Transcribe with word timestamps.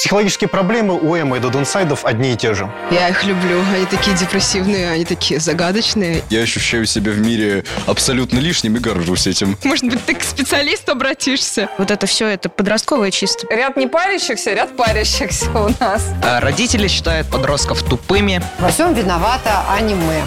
Психологические 0.00 0.48
проблемы 0.48 0.98
у 0.98 1.14
Эма 1.14 1.36
и 1.36 1.40
Дединсайдов 1.40 2.06
одни 2.06 2.32
и 2.32 2.36
те 2.36 2.54
же. 2.54 2.72
Я 2.90 3.10
их 3.10 3.22
люблю. 3.24 3.62
Они 3.74 3.84
такие 3.84 4.16
депрессивные, 4.16 4.88
они 4.88 5.04
такие 5.04 5.38
загадочные. 5.38 6.22
Я 6.30 6.40
ощущаю 6.40 6.86
себя 6.86 7.12
в 7.12 7.18
мире 7.18 7.64
абсолютно 7.86 8.38
лишним 8.38 8.76
и 8.76 8.78
горжусь 8.78 9.26
этим. 9.26 9.58
Может 9.62 9.84
быть, 9.84 10.02
ты 10.06 10.14
к 10.14 10.22
специалисту 10.22 10.92
обратишься? 10.92 11.68
Вот 11.76 11.90
это 11.90 12.06
все, 12.06 12.28
это 12.28 12.48
подростковое 12.48 13.10
чисто. 13.10 13.46
Ряд 13.54 13.76
не 13.76 13.88
парящихся, 13.88 14.54
ряд 14.54 14.74
парящихся 14.74 15.50
у 15.50 15.68
нас. 15.78 16.08
А 16.24 16.40
родители 16.40 16.88
считают 16.88 17.28
подростков 17.28 17.82
тупыми. 17.82 18.42
Во 18.58 18.70
всем 18.70 18.94
виновата 18.94 19.66
аниме. 19.68 20.22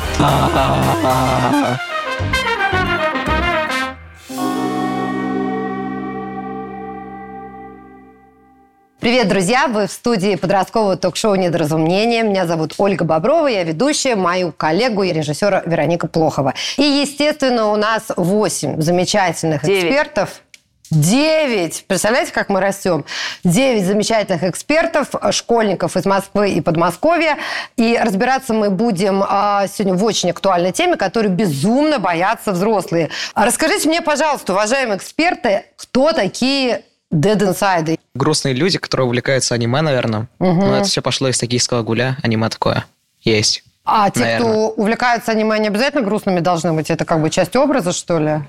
Привет, 9.03 9.27
друзья! 9.27 9.67
Вы 9.67 9.87
в 9.87 9.91
студии 9.91 10.35
подросткового 10.35 10.95
ток-шоу 10.95 11.35
«Недоразумение». 11.35 12.23
Меня 12.23 12.47
зовут 12.47 12.75
Ольга 12.77 13.03
Боброва, 13.03 13.47
я 13.47 13.65
ведущая, 13.65 14.15
мою 14.15 14.53
коллегу 14.53 15.03
и 15.03 15.11
режиссера 15.11 15.61
Вероника 15.65 16.07
Плохова. 16.07 16.53
И, 16.77 16.83
естественно, 16.83 17.67
у 17.73 17.75
нас 17.75 18.03
8 18.15 18.79
замечательных 18.79 19.63
Девять. 19.63 19.83
экспертов. 19.83 20.41
Девять! 20.89 21.83
Представляете, 21.85 22.31
как 22.31 22.47
мы 22.47 22.61
растем? 22.61 23.03
Девять 23.43 23.85
замечательных 23.85 24.45
экспертов, 24.45 25.09
школьников 25.31 25.97
из 25.97 26.05
Москвы 26.05 26.51
и 26.51 26.61
Подмосковья. 26.61 27.37
И 27.75 27.99
разбираться 28.01 28.53
мы 28.53 28.69
будем 28.69 29.21
а, 29.27 29.67
сегодня 29.67 29.95
в 29.95 30.03
очень 30.05 30.29
актуальной 30.29 30.71
теме, 30.71 30.95
которую 30.95 31.33
безумно 31.33 31.99
боятся 31.99 32.53
взрослые. 32.53 33.09
Расскажите 33.35 33.89
мне, 33.89 34.01
пожалуйста, 34.01 34.53
уважаемые 34.53 34.95
эксперты, 34.95 35.65
кто 35.75 36.13
такие 36.13 36.83
Dead 37.13 37.37
Inside? 37.37 37.99
Грустные 38.15 38.53
люди, 38.53 38.77
которые 38.77 39.05
увлекаются 39.07 39.53
аниме, 39.55 39.81
наверное. 39.81 40.27
Но 40.39 40.75
это 40.75 40.85
все 40.85 41.01
пошло 41.01 41.29
из 41.29 41.37
токийского 41.37 41.83
гуля. 41.83 42.17
Аниме 42.23 42.49
такое 42.49 42.85
есть. 43.21 43.63
А 43.85 44.09
те, 44.09 44.21
Наверно. 44.21 44.45
кто 44.45 44.69
увлекается 44.69 45.31
аниме, 45.31 45.59
не 45.59 45.67
обязательно 45.67 46.03
грустными 46.03 46.39
должны 46.39 46.71
быть? 46.73 46.89
Это 46.89 47.03
как 47.05 47.21
бы 47.21 47.29
часть 47.29 47.55
образа, 47.55 47.91
что 47.91 48.17
ли? 48.17 48.41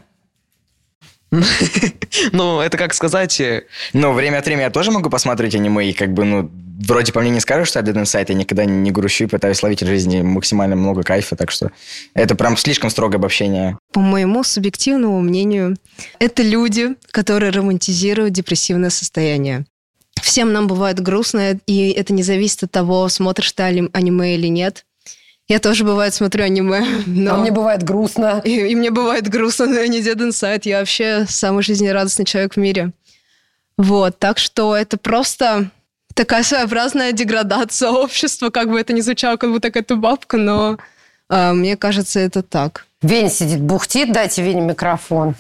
Ну, 2.33 2.61
это 2.61 2.77
как 2.77 2.95
сказать... 2.95 3.41
Ну, 3.93 4.13
время 4.13 4.39
от 4.39 4.47
времени 4.47 4.63
я 4.63 4.71
тоже 4.71 4.91
могу 4.91 5.11
посмотреть 5.11 5.55
аниме, 5.55 5.91
и 5.91 5.93
как 5.93 6.13
бы, 6.13 6.25
ну, 6.25 6.51
вроде 6.87 7.13
по 7.13 7.21
мне 7.21 7.31
не 7.31 7.41
скажешь, 7.41 7.69
что 7.69 7.81
я 7.81 7.85
Dead 7.85 7.95
Inside, 7.95 8.27
я 8.29 8.35
никогда 8.35 8.65
не 8.65 8.91
грущу 8.91 9.25
и 9.25 9.27
пытаюсь 9.27 9.63
ловить 9.63 9.83
от 9.83 9.89
жизни 9.89 10.23
максимально 10.23 10.77
много 10.77 11.03
кайфа, 11.03 11.37
так 11.37 11.51
что 11.51 11.71
это 12.15 12.35
прям 12.35 12.57
слишком 12.57 12.91
строгое 12.91 13.19
обобщение. 13.19 13.79
По 13.93 14.01
моему 14.01 14.45
субъективному 14.45 15.21
мнению, 15.21 15.77
это 16.19 16.43
люди, 16.43 16.95
которые 17.11 17.51
романтизируют 17.51 18.33
депрессивное 18.33 18.91
состояние. 18.91 19.67
Всем 20.21 20.53
нам 20.53 20.67
бывает 20.69 21.01
грустно, 21.01 21.59
и 21.67 21.91
это 21.91 22.13
не 22.13 22.23
зависит 22.23 22.63
от 22.63 22.71
того, 22.71 23.09
смотришь 23.09 23.53
ты 23.53 23.63
аниме 23.63 24.35
или 24.35 24.47
нет. 24.47 24.85
Я 25.47 25.59
тоже, 25.59 25.85
бывает, 25.85 26.15
смотрю 26.15 26.45
аниме, 26.45 26.85
но... 27.07 27.35
А 27.35 27.37
мне 27.37 27.51
бывает 27.51 27.83
грустно. 27.83 28.41
И, 28.45 28.71
и 28.71 28.75
мне 28.75 28.91
бывает 28.91 29.29
грустно, 29.29 29.67
но 29.67 29.79
я 29.79 29.89
не 29.89 30.01
Dead 30.01 30.17
Inside. 30.17 30.63
Я 30.65 30.79
вообще 30.79 31.27
самый 31.29 31.63
жизнерадостный 31.63 32.25
человек 32.25 32.55
в 32.55 32.57
мире. 32.57 32.93
Вот, 33.77 34.19
так 34.19 34.39
что 34.39 34.75
это 34.75 34.97
просто 34.97 35.71
такая 36.15 36.43
своеобразная 36.45 37.13
деградация 37.13 37.91
общества, 37.91 38.51
как 38.51 38.71
бы 38.71 38.81
это 38.81 38.93
ни 38.93 39.01
звучало, 39.01 39.37
как 39.37 39.51
будто 39.51 39.69
какая-то 39.69 39.97
бабка, 39.97 40.39
но 40.39 40.79
а, 41.29 41.53
мне 41.53 41.77
кажется, 41.77 42.21
это 42.21 42.43
так. 42.43 42.87
Вень 43.03 43.31
сидит, 43.31 43.61
бухтит, 43.61 44.13
дайте 44.13 44.43
Вене 44.43 44.63
микрофон. 44.63 45.35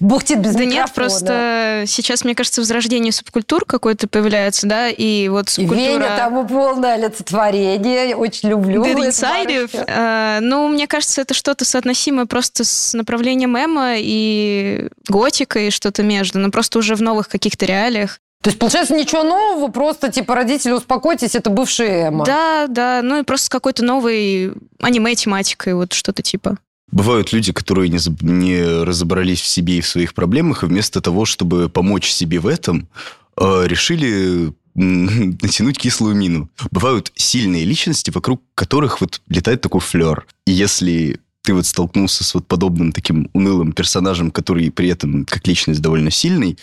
Бухтит 0.00 0.40
без 0.40 0.54
Да 0.54 0.64
нет, 0.64 0.92
просто 0.92 1.84
сейчас, 1.86 2.24
мне 2.24 2.34
кажется, 2.34 2.60
возрождение 2.60 3.12
субкультур 3.12 3.64
какой-то 3.64 4.08
появляется, 4.08 4.66
да, 4.66 4.88
и 4.88 5.28
вот 5.28 5.48
И 5.58 5.62
Веня 5.62 5.68
субкультура... 5.68 6.16
тому 6.16 6.46
полное 6.46 6.94
олицетворение. 6.94 8.16
Очень 8.16 8.50
люблю. 8.50 8.82
Барышню. 8.82 9.84
э, 9.86 10.38
ну, 10.40 10.68
мне 10.68 10.86
кажется, 10.86 11.20
это 11.20 11.34
что-то 11.34 11.64
соотносимое 11.64 12.26
просто 12.26 12.64
с 12.64 12.94
направлением 12.94 13.56
эмо 13.56 13.94
и 13.96 14.88
готикой, 15.08 15.70
что-то 15.70 16.02
между, 16.02 16.38
но 16.38 16.50
просто 16.50 16.78
уже 16.78 16.94
в 16.94 17.02
новых 17.02 17.28
каких-то 17.28 17.66
реалиях. 17.66 18.20
То 18.42 18.50
есть, 18.50 18.58
получается, 18.58 18.94
ничего 18.94 19.24
нового, 19.24 19.68
просто, 19.72 20.12
типа, 20.12 20.34
родители, 20.34 20.72
успокойтесь, 20.72 21.34
это 21.34 21.50
бывший 21.50 22.08
Эма. 22.08 22.24
Да, 22.24 22.66
да, 22.68 23.00
ну 23.02 23.18
и 23.18 23.22
просто 23.24 23.46
с 23.46 23.48
какой-то 23.48 23.82
новой 23.84 24.52
аниме-тематикой, 24.80 25.74
вот 25.74 25.92
что-то 25.94 26.22
типа. 26.22 26.56
Бывают 26.90 27.32
люди, 27.32 27.52
которые 27.52 27.88
не, 27.88 27.98
не 28.22 28.62
разобрались 28.84 29.40
в 29.40 29.46
себе 29.46 29.78
и 29.78 29.80
в 29.80 29.88
своих 29.88 30.14
проблемах, 30.14 30.62
и 30.62 30.66
вместо 30.66 31.00
того, 31.00 31.24
чтобы 31.24 31.68
помочь 31.68 32.08
себе 32.08 32.38
в 32.38 32.46
этом, 32.46 32.88
э, 33.36 33.64
решили 33.66 34.52
натянуть 34.74 35.78
кислую 35.78 36.14
мину. 36.14 36.48
Бывают 36.70 37.12
сильные 37.16 37.64
личности, 37.64 38.10
вокруг 38.10 38.42
которых 38.54 39.00
вот 39.00 39.20
летает 39.28 39.62
такой 39.62 39.80
флер. 39.80 40.26
И 40.46 40.52
если 40.52 41.20
ты 41.42 41.54
вот 41.54 41.64
столкнулся 41.64 42.24
с 42.24 42.34
вот 42.34 42.46
подобным 42.46 42.92
таким 42.92 43.30
унылым 43.32 43.72
персонажем, 43.72 44.30
который 44.30 44.70
при 44.70 44.88
этом 44.88 45.24
как 45.24 45.46
личность 45.46 45.80
довольно 45.80 46.10
сильный, 46.10 46.58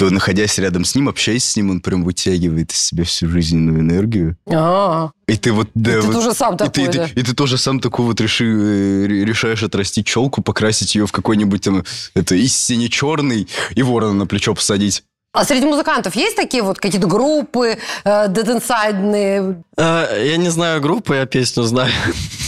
то, 0.00 0.08
находясь 0.10 0.58
рядом 0.58 0.86
с 0.86 0.94
ним, 0.94 1.10
общаясь 1.10 1.44
с 1.44 1.56
ним, 1.56 1.70
он 1.70 1.80
прям 1.80 2.04
вытягивает 2.04 2.72
из 2.72 2.78
себя 2.78 3.04
всю 3.04 3.28
жизненную 3.28 3.80
энергию. 3.80 4.34
А, 4.50 5.10
И 5.28 5.36
ты 5.36 5.52
вот... 5.52 5.68
Да, 5.74 6.00
ты 6.00 6.06
вот- 6.06 6.12
тоже 6.14 6.32
сам 6.32 6.54
и 6.54 6.56
такой, 6.56 6.72
ты, 6.72 6.82
и 6.82 6.86
ты- 6.86 6.98
да? 6.98 7.08
и 7.14 7.22
ты 7.22 7.34
тоже 7.34 7.58
сам 7.58 7.80
такой 7.80 8.06
вот 8.06 8.18
реши, 8.18 8.46
э, 8.46 9.06
ре- 9.06 9.24
решаешь 9.26 9.62
отрастить 9.62 10.06
челку, 10.06 10.40
покрасить 10.42 10.94
ее 10.94 11.06
в 11.06 11.12
какой-нибудь 11.12 11.60
там, 11.62 11.84
это, 12.14 12.34
из 12.34 12.56
сине-черный 12.56 13.46
и 13.74 13.82
ворона 13.82 14.14
на 14.14 14.26
плечо 14.26 14.54
посадить. 14.54 15.02
А 15.34 15.44
среди 15.44 15.66
музыкантов 15.66 16.16
есть 16.16 16.34
такие 16.34 16.62
вот 16.62 16.78
какие-то 16.78 17.06
группы, 17.06 17.76
э, 18.04 18.08
Dead 18.28 18.58
Inside-ные? 18.58 19.62
Э, 19.76 20.26
Я 20.30 20.36
не 20.38 20.48
знаю 20.48 20.80
группы, 20.80 21.14
я 21.14 21.26
песню 21.26 21.62
знаю. 21.64 21.92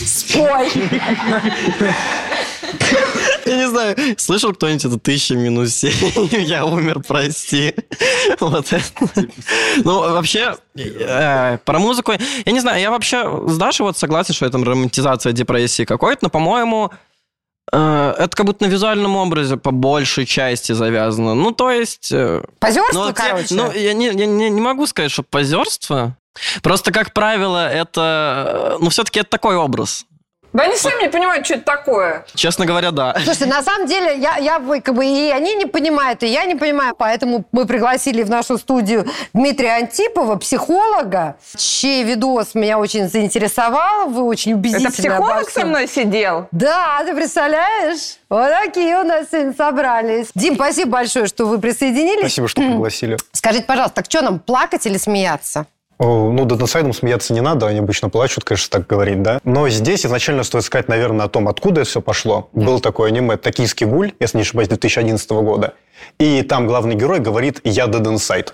Спой! 0.07 0.71
Я 3.53 3.59
не 3.59 3.69
знаю, 3.69 3.97
слышал 4.19 4.53
кто-нибудь 4.53 4.85
это 4.85 4.99
тысяча 4.99 5.35
минус 5.35 5.75
семь? 5.75 5.93
Я 6.33 6.65
умер, 6.65 7.03
прости. 7.07 7.75
Вот 8.41 8.73
это. 8.73 8.83
Ну, 9.85 10.01
вообще, 10.01 10.57
э, 10.77 11.59
про 11.65 11.79
музыку... 11.79 12.13
Я 12.45 12.53
не 12.53 12.61
знаю, 12.61 12.81
я 12.81 12.91
вообще 12.91 13.31
с 13.47 13.57
Дашей 13.59 13.85
вот 13.85 13.97
согласен, 13.99 14.35
что 14.35 14.47
это 14.47 14.59
романтизация 14.59 15.33
депрессии 15.33 15.85
какой-то, 15.85 16.21
но, 16.23 16.29
по-моему, 16.31 16.91
э, 17.73 18.15
это 18.19 18.37
как 18.37 18.47
будто 18.47 18.65
на 18.65 18.71
визуальном 18.71 19.17
образе 19.17 19.57
по 19.57 19.71
большей 19.71 20.27
части 20.27 20.73
завязано. 20.73 21.35
Ну, 21.35 21.53
то 21.53 21.71
есть... 21.71 22.11
э, 22.13 22.43
Позерство, 22.59 23.07
Ну, 23.07 23.15
короче. 23.15 23.55
Ну, 23.55 23.73
я 23.73 23.93
не, 23.93 24.07
я 24.07 24.27
не, 24.27 24.51
не 24.51 24.61
могу 24.61 24.87
сказать, 24.87 25.11
что 25.11 25.23
позерство. 25.23 26.17
Просто, 26.63 26.93
как 26.93 27.13
правило, 27.13 27.71
это... 27.71 28.77
Ну, 28.81 28.89
все-таки 28.91 29.21
это 29.21 29.29
такой 29.31 29.57
образ. 29.57 30.07
Да 30.53 30.65
они 30.65 30.77
сами 30.77 31.03
не 31.03 31.09
понимают, 31.09 31.47
что 31.47 31.55
это 31.55 31.65
такое. 31.65 32.25
Честно 32.35 32.67
говоря, 32.67 32.91
да. 32.91 33.15
Слушайте, 33.25 33.47
на 33.47 33.63
самом 33.63 33.87
деле, 33.87 34.19
я, 34.19 34.37
я 34.37 34.59
бы, 34.59 34.81
как 34.81 34.95
бы 34.95 35.05
и 35.05 35.31
они 35.31 35.55
не 35.55 35.67
понимают, 35.67 36.23
и 36.23 36.27
я 36.27 36.45
не 36.45 36.55
понимаю, 36.55 36.95
поэтому 36.97 37.45
мы 37.53 37.67
пригласили 37.67 38.23
в 38.23 38.31
нашу 38.31 38.59
студию 38.59 39.07
Дмитрия 39.33 39.75
Антипова, 39.77 40.37
психолога, 40.37 41.37
чей 41.57 42.05
видос 42.05 42.55
меня 42.55 42.79
очень 42.79 43.09
заинтересовал, 43.09 44.09
вы 44.09 44.23
очень 44.25 44.55
убедительно 44.55 44.89
Это 44.89 44.97
психолог 44.97 45.51
со 45.51 45.65
мной 45.65 45.89
сидел? 45.89 46.49
Да, 46.53 47.03
ты 47.05 47.15
представляешь? 47.15 48.17
Вот 48.29 48.51
такие 48.65 48.99
у 48.99 49.05
нас 49.05 49.29
сегодня 49.31 49.55
собрались. 49.55 50.29
Дим, 50.35 50.55
спасибо 50.55 50.91
большое, 50.91 51.27
что 51.27 51.47
вы 51.47 51.59
присоединились. 51.59 52.21
Спасибо, 52.21 52.49
что 52.49 52.61
пригласили. 52.61 53.17
Скажите, 53.33 53.65
пожалуйста, 53.65 53.97
так 53.97 54.07
что 54.07 54.23
нам, 54.23 54.39
плакать 54.39 54.87
или 54.87 54.99
смеяться? 54.99 55.67
Ну, 55.99 56.45
Дединсайдом 56.45 56.93
смеяться 56.93 57.33
не 57.33 57.41
надо, 57.41 57.67
они 57.67 57.79
обычно 57.79 58.09
плачут, 58.09 58.45
конечно, 58.45 58.79
так 58.79 58.87
говорить, 58.87 59.23
да? 59.23 59.41
Но 59.45 59.69
здесь 59.69 60.05
изначально 60.05 60.43
стоит 60.43 60.65
сказать, 60.65 60.89
наверное, 60.89 61.27
о 61.27 61.29
том, 61.29 61.49
откуда 61.49 61.83
это 61.83 61.91
все 61.91 62.01
пошло. 62.01 62.49
Был 62.53 62.81
такой 62.81 63.09
аниме 63.09 63.37
«Токийский 63.37 63.87
гуль», 63.87 64.13
если 64.19 64.39
не 64.39 64.43
ошибаюсь, 64.43 64.69
2011 64.69 65.31
года. 65.31 65.75
И 66.19 66.43
там 66.43 66.67
главный 66.67 66.95
герой 66.95 67.21
говорит 67.21 67.61
«Я 67.65 67.87
Dead 67.87 68.03
Inside». 68.03 68.53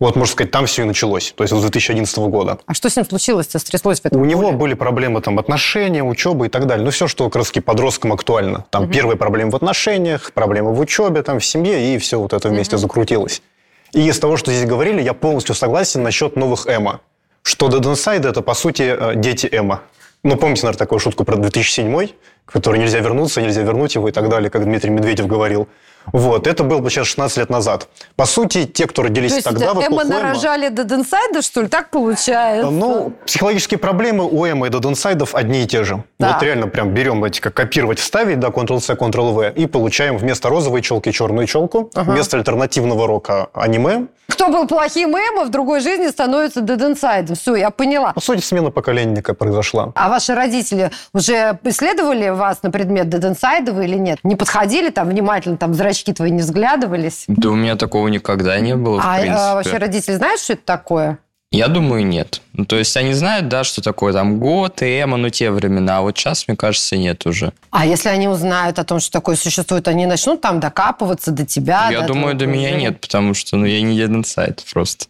Вот, 0.00 0.16
можно 0.16 0.32
сказать, 0.32 0.50
там 0.50 0.64
все 0.64 0.82
и 0.82 0.84
началось, 0.86 1.34
то 1.36 1.44
есть 1.44 1.54
с 1.54 1.60
2011 1.60 2.16
года. 2.30 2.58
А 2.64 2.72
что 2.72 2.88
с 2.88 2.96
ним 2.96 3.04
случилось-то, 3.04 3.58
стряслось 3.58 4.00
в 4.00 4.06
этом 4.06 4.18
У 4.18 4.24
него 4.24 4.50
были 4.52 4.72
проблемы 4.72 5.20
там 5.20 5.38
отношения, 5.38 6.02
учеба 6.02 6.46
и 6.46 6.48
так 6.48 6.66
далее. 6.66 6.86
Ну, 6.86 6.90
все, 6.90 7.06
что 7.06 7.24
как 7.24 7.36
раз 7.36 7.52
подросткам 7.62 8.14
актуально. 8.14 8.64
Там 8.70 8.90
первые 8.90 9.18
проблемы 9.18 9.50
в 9.50 9.56
отношениях, 9.56 10.32
проблемы 10.32 10.72
в 10.72 10.80
учебе, 10.80 11.22
там 11.22 11.38
в 11.38 11.44
семье, 11.44 11.94
и 11.94 11.98
все 11.98 12.18
вот 12.18 12.32
это 12.32 12.48
вместе 12.48 12.78
закрутилось. 12.78 13.42
И 13.92 14.06
из 14.06 14.18
того, 14.18 14.36
что 14.36 14.52
здесь 14.52 14.68
говорили, 14.68 15.02
я 15.02 15.14
полностью 15.14 15.54
согласен 15.54 16.02
насчет 16.02 16.36
новых 16.36 16.66
Эма. 16.66 17.00
Что 17.42 17.68
Dead 17.68 17.80
Inside 17.80 18.28
это, 18.28 18.42
по 18.42 18.54
сути, 18.54 18.82
э, 18.82 19.14
дети 19.16 19.48
Эма. 19.50 19.82
Ну, 20.22 20.36
помните, 20.36 20.62
наверное, 20.62 20.78
такую 20.78 20.98
шутку 21.00 21.24
про 21.24 21.36
2007 21.36 22.10
который 22.50 22.80
нельзя 22.80 22.98
вернуться, 22.98 23.40
нельзя 23.40 23.62
вернуть 23.62 23.94
его 23.94 24.08
и 24.08 24.12
так 24.12 24.28
далее, 24.28 24.50
как 24.50 24.64
Дмитрий 24.64 24.90
Медведев 24.90 25.26
говорил. 25.26 25.68
Вот, 26.12 26.46
это 26.46 26.64
было 26.64 26.78
бы 26.78 26.90
сейчас 26.90 27.06
16 27.08 27.38
лет 27.38 27.50
назад. 27.50 27.88
По 28.16 28.26
сути, 28.26 28.66
те, 28.66 28.86
кто 28.86 29.02
родились 29.02 29.30
То 29.30 29.36
есть 29.36 29.48
тогда, 29.48 29.74
в 29.74 29.80
Эмма 29.80 30.04
нарожали 30.04 30.70
Inside, 30.70 31.42
что 31.42 31.62
ли? 31.62 31.68
Так 31.68 31.90
получается? 31.90 32.70
ну, 32.70 33.12
психологические 33.26 33.78
проблемы 33.78 34.24
у 34.24 34.44
Эма 34.44 34.66
и 34.66 34.70
Inside 34.70 35.28
одни 35.32 35.64
и 35.64 35.66
те 35.66 35.84
же. 35.84 36.04
Так. 36.18 36.34
Вот 36.34 36.42
реально 36.42 36.66
прям 36.66 36.92
берем 36.94 37.24
эти, 37.24 37.40
как 37.40 37.54
копировать, 37.54 37.98
вставить, 37.98 38.40
да, 38.40 38.48
Ctrl-C, 38.48 38.94
Ctrl-V, 38.94 39.52
и 39.54 39.66
получаем 39.66 40.16
вместо 40.16 40.48
розовой 40.48 40.82
челки 40.82 41.12
черную 41.12 41.46
челку, 41.46 41.90
вместо 41.94 42.36
альтернативного 42.36 43.06
рока 43.06 43.48
аниме. 43.52 44.06
Кто 44.30 44.48
был 44.48 44.66
плохим 44.66 45.10
Эмо, 45.10 45.44
в 45.44 45.50
другой 45.50 45.80
жизни 45.80 46.06
становится 46.08 46.60
Inside. 46.60 47.34
Все, 47.34 47.56
я 47.56 47.70
поняла. 47.70 48.12
По 48.12 48.20
сути, 48.20 48.40
смена 48.40 48.70
поколения 48.70 49.16
такая 49.16 49.34
произошла. 49.34 49.92
А 49.94 50.08
ваши 50.08 50.34
родители 50.34 50.90
уже 51.12 51.58
исследовали 51.64 52.30
вас 52.30 52.62
на 52.62 52.70
предмет 52.70 53.08
Inside 53.08 53.84
или 53.84 53.96
нет? 53.96 54.18
Не 54.22 54.36
подходили 54.36 54.90
там 54.90 55.08
внимательно, 55.08 55.56
там 55.56 55.72
в 55.72 55.76
зрачки 56.00 56.12
твои 56.12 56.30
не 56.30 56.42
взглядывались? 56.42 57.24
Да 57.28 57.50
у 57.50 57.54
меня 57.54 57.76
такого 57.76 58.08
никогда 58.08 58.58
не 58.60 58.76
было, 58.76 59.02
А, 59.02 59.16
а 59.16 59.54
вообще 59.54 59.76
родители 59.76 60.14
знают, 60.14 60.40
что 60.40 60.54
это 60.54 60.62
такое? 60.64 61.18
Я 61.52 61.66
думаю, 61.66 62.06
нет. 62.06 62.42
Ну, 62.52 62.64
то 62.64 62.76
есть 62.76 62.96
они 62.96 63.12
знают, 63.12 63.48
да, 63.48 63.64
что 63.64 63.82
такое 63.82 64.12
там 64.12 64.38
год 64.38 64.82
и 64.82 65.00
эмо, 65.00 65.16
ну, 65.16 65.30
те 65.30 65.50
времена. 65.50 65.98
А 65.98 66.00
вот 66.02 66.16
сейчас, 66.16 66.46
мне 66.46 66.56
кажется, 66.56 66.96
нет 66.96 67.26
уже. 67.26 67.52
А 67.72 67.84
если 67.84 68.08
они 68.08 68.28
узнают 68.28 68.78
о 68.78 68.84
том, 68.84 69.00
что 69.00 69.10
такое 69.10 69.34
существует, 69.34 69.88
они 69.88 70.06
начнут 70.06 70.40
там 70.40 70.60
докапываться 70.60 71.32
до 71.32 71.44
тебя? 71.44 71.90
я 71.90 72.02
до 72.02 72.06
думаю, 72.06 72.36
до 72.36 72.46
меня 72.46 72.70
нет, 72.70 73.00
потому 73.00 73.34
что, 73.34 73.56
ну, 73.56 73.64
я 73.64 73.82
не 73.82 73.98
Dead 73.98 74.10
Inside 74.10 74.60
просто. 74.72 75.06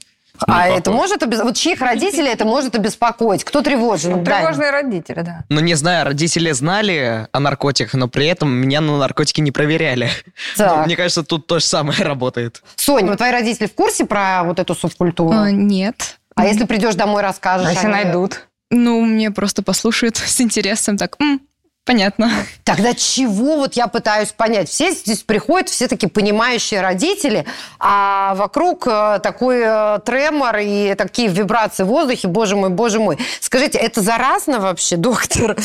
Ну, 0.47 0.55
А 0.55 0.63
какой? 0.65 0.79
это 0.79 0.91
может 0.91 1.23
обез... 1.23 1.41
Вот 1.43 1.57
чьих 1.57 1.81
родителей 1.81 2.29
это 2.31 2.45
может 2.45 2.75
обеспокоить? 2.75 3.45
Кто 3.45 3.63
тревожен? 3.63 4.25
Дань? 4.25 4.39
Тревожные 4.43 4.71
родители, 4.71 5.21
да. 5.23 5.45
Ну, 5.49 5.61
не 5.61 5.75
знаю, 5.75 6.07
родители 6.07 6.51
знали 6.53 7.29
о 7.31 7.41
наркотиках, 7.41 7.95
но 7.95 8.09
при 8.09 8.27
этом 8.27 8.51
меня 8.51 8.81
на 8.81 8.99
наркотики 8.99 9.41
не 9.41 9.51
проверяли. 9.53 10.09
Ну, 10.59 10.85
мне 10.85 10.97
кажется, 10.97 11.23
тут 11.23 11.47
то 11.47 11.59
же 11.59 11.65
самое 11.65 12.03
работает. 12.05 12.63
Соня, 12.77 13.17
твои 13.17 13.31
родители 13.31 13.67
в 13.67 13.75
курсе 13.75 14.05
про 14.05 14.43
вот 14.45 14.59
эту 14.59 14.75
субкультуру? 14.75 15.33
А, 15.39 15.51
нет. 15.51 16.19
А 16.35 16.47
если 16.47 16.65
придешь 16.65 16.95
домой, 16.95 17.23
расскажешь? 17.23 17.67
А 17.67 17.71
если 17.73 17.87
они- 17.87 18.05
найдут? 18.05 18.47
Ну, 18.71 19.01
мне 19.05 19.31
просто 19.31 19.63
послушают 19.63 20.17
с 20.25 20.41
интересом, 20.41 20.97
так, 20.97 21.17
«М, 21.21 21.41
понятно. 21.85 22.31
Тогда 22.65 22.94
чего 22.94 23.56
вот 23.56 23.75
я 23.75 23.87
пытаюсь 23.87 24.32
понять? 24.32 24.69
Все 24.69 24.91
здесь 24.93 25.23
приходят, 25.23 25.69
все 25.69 25.88
такие 25.88 26.09
понимающие 26.09 26.81
родители, 26.81 27.47
а 27.79 28.35
вокруг 28.37 28.87
э, 28.87 29.21
такой 29.23 29.61
э, 29.65 29.99
тремор 30.05 30.56
и 30.59 30.94
такие 30.94 31.29
вибрации 31.29 31.82
в 31.82 31.88
воздухе, 31.88 32.29
боже 32.29 32.56
мой, 32.56 32.71
боже 32.71 33.00
мой. 33.00 33.19
Скажите, 33.41 33.79
это 33.79 34.00
заразно 34.03 34.61
вообще, 34.61 34.97
доктор? 34.97 35.56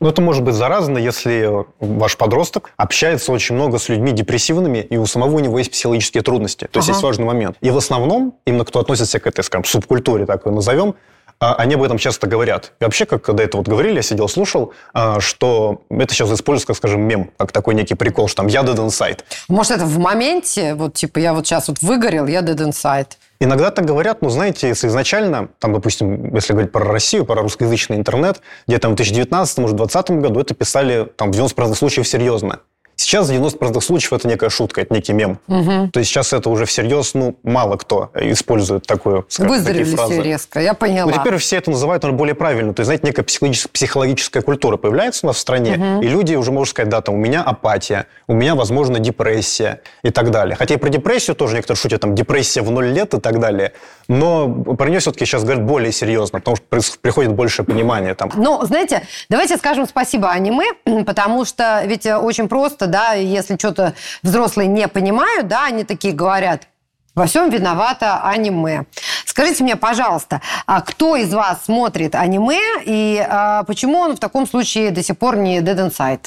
Ну, 0.00 0.08
это 0.08 0.20
может 0.20 0.42
быть 0.42 0.54
заразно, 0.56 0.98
если 0.98 1.64
ваш 1.78 2.16
подросток 2.16 2.72
общается 2.76 3.30
очень 3.30 3.54
много 3.54 3.78
с 3.78 3.88
людьми 3.88 4.10
депрессивными, 4.10 4.78
и 4.78 4.96
у 4.96 5.06
самого 5.06 5.36
у 5.36 5.38
него 5.38 5.56
есть 5.58 5.70
психологические 5.70 6.24
трудности. 6.24 6.66
То 6.72 6.78
есть 6.78 6.88
Ага. 6.88 6.96
есть 6.96 7.04
важный 7.04 7.24
момент. 7.24 7.56
И 7.60 7.70
в 7.70 7.76
основном, 7.76 8.34
именно 8.44 8.64
кто 8.64 8.80
относится 8.80 9.20
к 9.20 9.26
этой, 9.28 9.44
скажем, 9.44 9.64
субкультуре, 9.64 10.26
так 10.26 10.44
ее 10.44 10.50
назовем, 10.50 10.96
они 11.42 11.74
об 11.74 11.82
этом 11.82 11.98
часто 11.98 12.26
говорят. 12.26 12.72
И 12.80 12.84
вообще, 12.84 13.04
как 13.04 13.22
когда 13.22 13.42
это 13.42 13.56
вот 13.56 13.66
говорили, 13.66 13.96
я 13.96 14.02
сидел, 14.02 14.28
слушал, 14.28 14.72
а, 14.94 15.20
что 15.20 15.82
это 15.90 16.14
сейчас 16.14 16.30
используется, 16.30 16.68
как, 16.68 16.76
скажем, 16.76 17.02
мем, 17.02 17.30
как 17.36 17.50
такой 17.50 17.74
некий 17.74 17.94
прикол, 17.94 18.28
что 18.28 18.38
там 18.38 18.46
«я 18.46 18.60
dead 18.60 18.76
inside». 18.76 19.20
Может, 19.48 19.72
это 19.72 19.84
в 19.84 19.98
моменте, 19.98 20.74
вот 20.74 20.94
типа 20.94 21.18
я 21.18 21.34
вот 21.34 21.46
сейчас 21.46 21.68
вот 21.68 21.82
выгорел, 21.82 22.26
я 22.26 22.40
dead 22.40 22.68
inside. 22.68 23.08
Иногда 23.40 23.72
так 23.72 23.84
говорят, 23.84 24.22
но 24.22 24.28
знаете, 24.28 24.68
если 24.68 24.86
изначально, 24.86 25.48
там, 25.58 25.72
допустим, 25.72 26.32
если 26.32 26.52
говорить 26.52 26.70
про 26.70 26.84
Россию, 26.84 27.24
про 27.24 27.42
русскоязычный 27.42 27.96
интернет, 27.96 28.40
где-то 28.68 28.88
в 28.88 28.94
2019, 28.94 29.58
может, 29.58 29.74
в 29.74 29.76
2020 29.78 30.22
году 30.22 30.40
это 30.40 30.54
писали 30.54 31.08
там 31.16 31.32
в 31.32 31.36
90% 31.36 31.74
случаев 31.74 32.06
серьезно. 32.06 32.60
Сейчас 32.96 33.28
в 33.28 33.32
90% 33.32 33.80
случаев 33.80 34.12
это 34.12 34.28
некая 34.28 34.50
шутка, 34.50 34.80
это 34.80 34.94
некий 34.94 35.12
мем. 35.12 35.38
То 35.46 35.98
есть 35.98 36.10
сейчас 36.10 36.32
это 36.32 36.50
уже 36.50 36.66
всерьез, 36.66 37.14
ну, 37.14 37.36
мало 37.42 37.76
кто 37.76 38.10
использует 38.14 38.86
такую, 38.86 39.26
скажем, 39.28 39.52
такие 39.52 39.58
Выздоровели 39.58 39.96
фразы. 39.96 40.12
все 40.14 40.22
резко, 40.22 40.60
я 40.60 40.74
поняла. 40.74 41.10
Ну, 41.10 41.18
теперь 41.18 41.36
все 41.38 41.56
это 41.56 41.70
называют 41.70 42.02
наверное, 42.02 42.18
более 42.18 42.34
правильно. 42.34 42.74
То 42.74 42.80
есть, 42.80 42.86
знаете, 42.86 43.06
некая 43.06 43.22
психологическая, 43.22 43.70
психологическая 43.72 44.42
культура 44.42 44.76
появляется 44.76 45.26
у 45.26 45.28
нас 45.28 45.36
в 45.36 45.40
стране, 45.40 46.00
и 46.02 46.08
люди 46.08 46.34
уже 46.34 46.52
могут 46.52 46.68
сказать, 46.68 46.88
да, 46.88 47.00
там, 47.00 47.14
у 47.14 47.18
меня 47.18 47.42
апатия, 47.42 48.06
у 48.26 48.34
меня, 48.34 48.54
возможно, 48.54 48.98
депрессия 48.98 49.80
и 50.02 50.10
так 50.10 50.30
далее. 50.30 50.56
Хотя 50.56 50.74
и 50.74 50.78
про 50.78 50.88
депрессию 50.88 51.36
тоже 51.36 51.56
некоторые 51.56 51.78
шутят, 51.78 52.00
там, 52.00 52.14
депрессия 52.14 52.62
в 52.62 52.70
ноль 52.70 52.88
лет 52.88 53.14
и 53.14 53.20
так 53.20 53.40
далее. 53.40 53.72
Но 54.08 54.48
про 54.48 54.88
нее 54.88 55.00
все-таки 55.00 55.24
сейчас 55.24 55.42
говорят 55.44 55.64
более 55.64 55.92
серьезно, 55.92 56.40
потому 56.40 56.56
что 56.56 56.98
приходит 57.00 57.32
больше 57.32 57.64
понимания 57.64 58.14
там. 58.14 58.30
Ну, 58.34 58.64
знаете, 58.64 59.02
давайте 59.28 59.56
скажем 59.56 59.86
спасибо 59.86 60.30
аниме, 60.30 60.66
потому 61.06 61.44
что 61.44 61.82
ведь 61.86 62.06
э, 62.06 62.16
очень 62.16 62.48
просто, 62.48 62.81
да, 62.86 63.14
если 63.14 63.56
что-то 63.56 63.94
взрослые 64.22 64.68
не 64.68 64.88
понимают, 64.88 65.48
да, 65.48 65.66
они 65.66 65.84
такие 65.84 66.14
говорят, 66.14 66.68
во 67.14 67.26
всем 67.26 67.50
виновата 67.50 68.22
аниме. 68.22 68.84
Скажите 69.26 69.64
мне, 69.64 69.76
пожалуйста, 69.76 70.40
а 70.66 70.80
кто 70.80 71.16
из 71.16 71.32
вас 71.32 71.64
смотрит 71.64 72.14
аниме 72.14 72.60
и 72.84 73.24
а, 73.28 73.64
почему 73.64 73.98
он 73.98 74.16
в 74.16 74.20
таком 74.20 74.46
случае 74.46 74.90
до 74.90 75.02
сих 75.02 75.18
пор 75.18 75.36
не 75.36 75.60
Dead 75.60 75.88
Inside? 75.88 76.26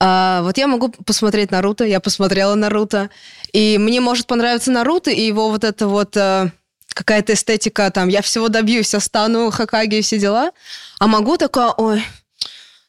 А, 0.00 0.42
вот 0.42 0.58
я 0.58 0.66
могу 0.66 0.88
посмотреть 0.88 1.50
Наруто, 1.50 1.84
я 1.84 2.00
посмотрела 2.00 2.54
Наруто, 2.54 3.10
и 3.52 3.76
мне 3.78 4.00
может 4.00 4.26
понравиться 4.26 4.70
Наруто, 4.70 5.10
и 5.10 5.20
его 5.20 5.50
вот 5.50 5.64
это 5.64 5.86
вот 5.86 6.16
э, 6.16 6.50
какая-то 6.88 7.34
эстетика, 7.34 7.90
там, 7.90 8.08
я 8.08 8.22
всего 8.22 8.48
добьюсь, 8.48 8.94
я 8.94 9.00
стану 9.00 9.50
Хакаги 9.50 9.96
и 9.96 10.02
все 10.02 10.18
дела, 10.18 10.50
а 10.98 11.06
могу 11.06 11.36
такая, 11.36 11.70
ой, 11.76 12.02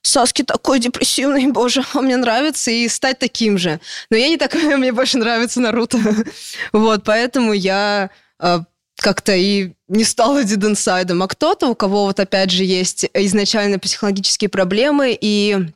Саски 0.03 0.43
такой 0.43 0.79
депрессивный, 0.79 1.47
боже, 1.51 1.83
он 1.93 2.05
мне 2.05 2.17
нравится, 2.17 2.69
и 2.69 2.87
стать 2.87 3.19
таким 3.19 3.57
же. 3.57 3.79
Но 4.09 4.17
я 4.17 4.29
не 4.29 4.37
такая, 4.37 4.77
мне 4.77 4.91
больше 4.91 5.17
нравится 5.17 5.59
Наруто. 5.59 5.97
Вот, 6.73 7.03
поэтому 7.03 7.53
я 7.53 8.09
э, 8.39 8.59
как-то 8.97 9.33
и 9.33 9.71
не 9.87 10.03
стала 10.03 10.43
дединсайдом. 10.43 11.23
А 11.23 11.27
кто-то, 11.27 11.67
у 11.67 11.75
кого 11.75 12.05
вот 12.05 12.19
опять 12.19 12.51
же 12.51 12.63
есть 12.63 13.05
изначально 13.13 13.79
психологические 13.79 14.49
проблемы, 14.49 15.17
и 15.19 15.67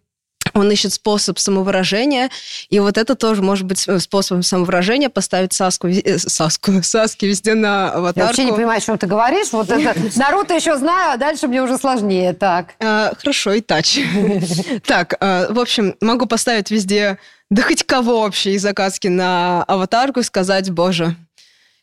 он 0.57 0.71
ищет 0.71 0.94
способ 0.94 1.39
самовыражения, 1.39 2.30
и 2.69 2.80
вот 2.80 2.98
это 2.98 3.15
тоже 3.15 3.42
может 3.42 3.65
быть 3.65 3.88
способом 4.00 4.44
самовыражения 4.44 5.09
поставить 5.09 5.54
Саску, 5.54 5.88
э, 5.88 6.18
Саску, 6.18 6.71
Саски 6.83 7.25
везде 7.25 7.54
на 7.54 7.92
аватарку. 7.92 8.19
Я 8.19 8.25
вообще 8.27 8.44
не 8.45 8.54
понимаю, 8.54 8.77
о 8.77 8.81
чем 8.81 8.98
ты 8.98 9.07
говоришь. 9.07 9.51
Вот 9.51 9.69
это 9.69 9.95
Наруто 10.15 10.54
еще 10.54 10.77
знаю, 10.77 11.13
а 11.13 11.18
дальше 11.18 11.48
мне 11.48 11.62
уже 11.62 11.77
сложнее. 11.77 12.33
Так. 12.33 12.75
А, 12.80 13.13
хорошо, 13.18 13.54
и 13.54 13.62
тач. 13.62 14.00
Так, 14.86 15.15
а, 15.19 15.51
в 15.51 15.59
общем, 15.59 15.95
могу 16.01 16.25
поставить 16.25 16.71
везде, 16.71 17.18
да 17.50 17.62
хоть 17.62 17.83
кого 17.83 18.21
вообще 18.21 18.54
из 18.54 18.65
Акацки 18.65 19.07
на 19.07 19.63
аватарку 19.63 20.19
и 20.19 20.24
сказать, 20.24 20.69
боже, 20.71 21.15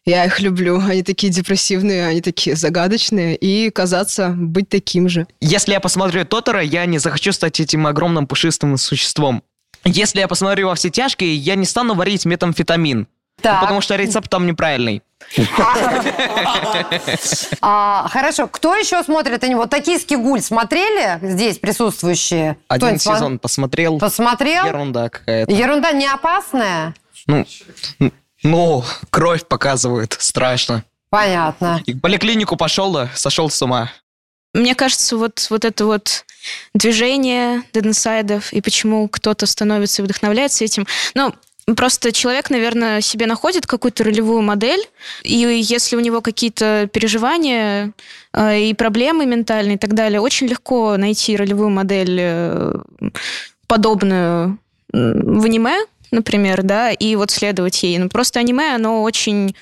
я 0.04 0.24
их 0.24 0.40
люблю, 0.40 0.80
они 0.88 1.02
такие 1.02 1.32
депрессивные, 1.32 2.06
они 2.06 2.20
такие 2.20 2.56
загадочные, 2.56 3.36
и 3.36 3.70
казаться 3.70 4.34
быть 4.36 4.68
таким 4.68 5.08
же. 5.08 5.26
Если 5.40 5.72
я 5.72 5.80
посмотрю 5.80 6.24
Тотора, 6.24 6.62
я 6.62 6.86
не 6.86 6.98
захочу 6.98 7.32
стать 7.32 7.60
этим 7.60 7.86
огромным 7.86 8.26
пушистым 8.26 8.76
существом. 8.76 9.42
Если 9.84 10.20
я 10.20 10.28
посмотрю 10.28 10.68
во 10.68 10.74
все 10.74 10.88
тяжкие, 10.88 11.34
я 11.36 11.56
не 11.56 11.66
стану 11.66 11.94
варить 11.94 12.24
метамфетамин. 12.24 13.06
Так. 13.42 13.60
Потому 13.60 13.80
что 13.80 13.96
рецепт 13.96 14.30
там 14.30 14.46
неправильный. 14.46 15.02
А, 17.60 18.06
хорошо, 18.10 18.46
кто 18.46 18.76
еще 18.76 19.02
смотрит? 19.02 19.42
Они 19.42 19.54
вот 19.54 19.70
«Токийский 19.70 20.16
гуль» 20.16 20.40
смотрели 20.40 21.18
здесь 21.22 21.58
присутствующие? 21.58 22.58
Один 22.68 22.98
сезон 22.98 23.38
посмотрел. 23.38 23.98
Посмотрел? 23.98 24.66
Ерунда 24.66 25.08
какая-то. 25.08 25.50
Ерунда 25.50 25.92
не 25.92 26.06
опасная? 26.06 26.94
Ну, 27.26 27.46
ну, 28.44 28.84
кровь 29.10 29.44
показывают. 29.46 30.16
Страшно. 30.20 30.84
Понятно. 31.10 31.80
И 31.86 31.94
в 31.94 32.00
поликлинику 32.00 32.56
пошел, 32.56 32.92
да, 32.92 33.10
сошел 33.14 33.50
с 33.50 33.60
ума. 33.62 33.90
Мне 34.52 34.74
кажется, 34.74 35.16
вот, 35.16 35.46
вот 35.50 35.64
это 35.64 35.86
вот 35.86 36.24
движение 36.74 37.62
дединсайдов 37.72 38.52
и 38.52 38.60
почему 38.60 39.08
кто-то 39.08 39.46
становится 39.46 40.02
и 40.02 40.04
вдохновляется 40.04 40.64
этим. 40.64 40.86
Ну, 41.14 41.34
просто 41.74 42.12
человек, 42.12 42.50
наверное, 42.50 43.00
себе 43.00 43.26
находит 43.26 43.66
какую-то 43.66 44.04
ролевую 44.04 44.42
модель, 44.42 44.86
и 45.22 45.32
если 45.34 45.96
у 45.96 46.00
него 46.00 46.20
какие-то 46.20 46.88
переживания 46.92 47.92
э, 48.32 48.60
и 48.60 48.74
проблемы 48.74 49.26
ментальные 49.26 49.76
и 49.76 49.78
так 49.78 49.94
далее, 49.94 50.20
очень 50.20 50.46
легко 50.46 50.96
найти 50.96 51.36
ролевую 51.36 51.70
модель 51.70 52.18
э, 52.20 52.74
подобную 53.66 54.58
в 54.92 55.44
аниме, 55.44 55.78
например, 56.14 56.62
да, 56.62 56.90
и 56.90 57.16
вот 57.16 57.30
следовать 57.30 57.82
ей. 57.82 57.98
Ну, 57.98 58.08
просто 58.08 58.40
аниме, 58.40 58.74
оно 58.74 59.02
очень 59.02 59.54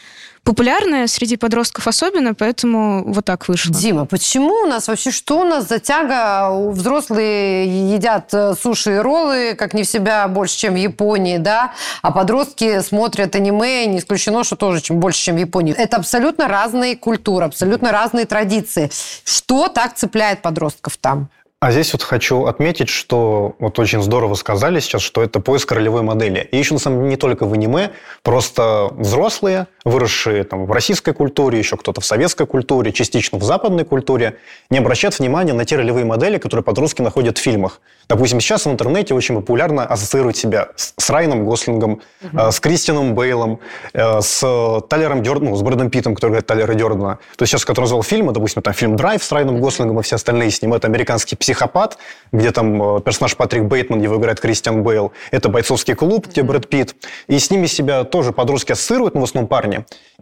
популярное 0.44 1.06
среди 1.06 1.36
подростков 1.36 1.86
особенно, 1.86 2.34
поэтому 2.34 3.04
вот 3.06 3.24
так 3.24 3.48
вышло. 3.48 3.74
Дима, 3.74 4.06
почему 4.06 4.52
у 4.64 4.66
нас 4.66 4.88
вообще, 4.88 5.10
что 5.10 5.40
у 5.40 5.44
нас 5.44 5.68
за 5.68 5.78
тяга? 5.78 6.50
Взрослые 6.70 7.94
едят 7.94 8.34
э, 8.34 8.54
суши 8.60 8.96
и 8.96 8.98
роллы, 8.98 9.54
как 9.54 9.74
не 9.74 9.84
в 9.84 9.88
себя, 9.88 10.26
больше, 10.28 10.58
чем 10.58 10.74
в 10.74 10.76
Японии, 10.76 11.38
да? 11.38 11.72
А 12.02 12.10
подростки 12.10 12.80
смотрят 12.80 13.34
аниме, 13.36 13.86
не 13.86 13.98
исключено, 13.98 14.42
что 14.44 14.56
тоже 14.56 14.80
чем 14.80 14.98
больше, 14.98 15.22
чем 15.22 15.36
в 15.36 15.38
Японии. 15.38 15.74
Это 15.76 15.98
абсолютно 15.98 16.48
разные 16.48 16.96
культуры, 16.96 17.44
абсолютно 17.44 17.92
разные 17.92 18.26
традиции. 18.26 18.90
Что 19.24 19.68
так 19.68 19.94
цепляет 19.94 20.42
подростков 20.42 20.96
там? 20.96 21.28
А 21.62 21.70
здесь 21.70 21.92
вот 21.92 22.02
хочу 22.02 22.46
отметить, 22.46 22.88
что 22.88 23.54
вот 23.60 23.78
очень 23.78 24.02
здорово 24.02 24.34
сказали 24.34 24.80
сейчас, 24.80 25.00
что 25.00 25.22
это 25.22 25.38
поиск 25.38 25.70
ролевой 25.70 26.02
модели. 26.02 26.48
И 26.50 26.58
еще, 26.58 26.74
на 26.74 26.80
самом 26.80 26.98
деле, 26.98 27.10
не 27.10 27.16
только 27.16 27.46
в 27.46 27.52
аниме, 27.52 27.92
просто 28.24 28.88
взрослые, 28.90 29.68
выросшие 29.84 30.44
там, 30.44 30.66
в 30.66 30.72
российской 30.72 31.12
культуре, 31.12 31.58
еще 31.58 31.76
кто-то 31.76 32.00
в 32.00 32.04
советской 32.04 32.46
культуре, 32.46 32.92
частично 32.92 33.38
в 33.38 33.42
западной 33.42 33.84
культуре, 33.84 34.38
не 34.70 34.78
обращают 34.78 35.18
внимания 35.18 35.52
на 35.52 35.64
те 35.64 35.76
ролевые 35.76 36.04
модели, 36.04 36.38
которые 36.38 36.64
подростки 36.64 37.02
находят 37.02 37.38
в 37.38 37.40
фильмах. 37.40 37.80
Допустим, 38.08 38.40
сейчас 38.40 38.66
в 38.66 38.70
интернете 38.70 39.14
очень 39.14 39.34
популярно 39.34 39.84
ассоциировать 39.84 40.36
себя 40.36 40.68
с, 40.76 41.10
Райаном 41.10 41.44
Гослингом, 41.44 42.02
э, 42.32 42.50
с 42.50 42.60
Кристианом 42.60 43.14
Бейлом, 43.14 43.60
э, 43.92 44.20
с 44.20 44.40
Талером 44.88 45.22
Дёрденом, 45.22 45.52
ну, 45.52 45.56
с 45.56 45.62
Брэдом 45.62 45.90
Питтом, 45.90 46.14
который 46.14 46.30
играет 46.30 46.46
Талера 46.46 46.74
Дёрдена. 46.74 47.18
То 47.36 47.42
есть 47.42 47.50
сейчас, 47.50 47.64
который 47.64 47.84
назвал 47.84 48.02
фильмы, 48.02 48.32
допустим, 48.32 48.62
там 48.62 48.74
фильм 48.74 48.96
«Драйв» 48.96 49.22
с 49.22 49.32
Райаном 49.32 49.60
Гослингом 49.60 50.00
и 50.00 50.02
все 50.02 50.16
остальные 50.16 50.50
с 50.50 50.62
ним, 50.62 50.74
это 50.74 50.88
американский 50.88 51.36
психопат, 51.36 51.98
где 52.32 52.50
там 52.50 52.98
э, 52.98 53.00
персонаж 53.00 53.36
Патрик 53.36 53.64
Бейтман, 53.64 54.00
его 54.00 54.16
играет 54.16 54.40
Кристиан 54.40 54.82
Бейл. 54.82 55.12
Это 55.30 55.48
бойцовский 55.48 55.94
клуб, 55.94 56.28
где 56.28 56.42
Брэд 56.42 56.68
Питт. 56.68 56.94
И 57.28 57.38
с 57.38 57.50
ними 57.50 57.66
себя 57.66 58.04
тоже 58.04 58.32
подростки 58.32 58.72
ассоциируют, 58.72 59.14
но 59.14 59.20
в 59.20 59.24
основном 59.24 59.48
парни. 59.48 59.71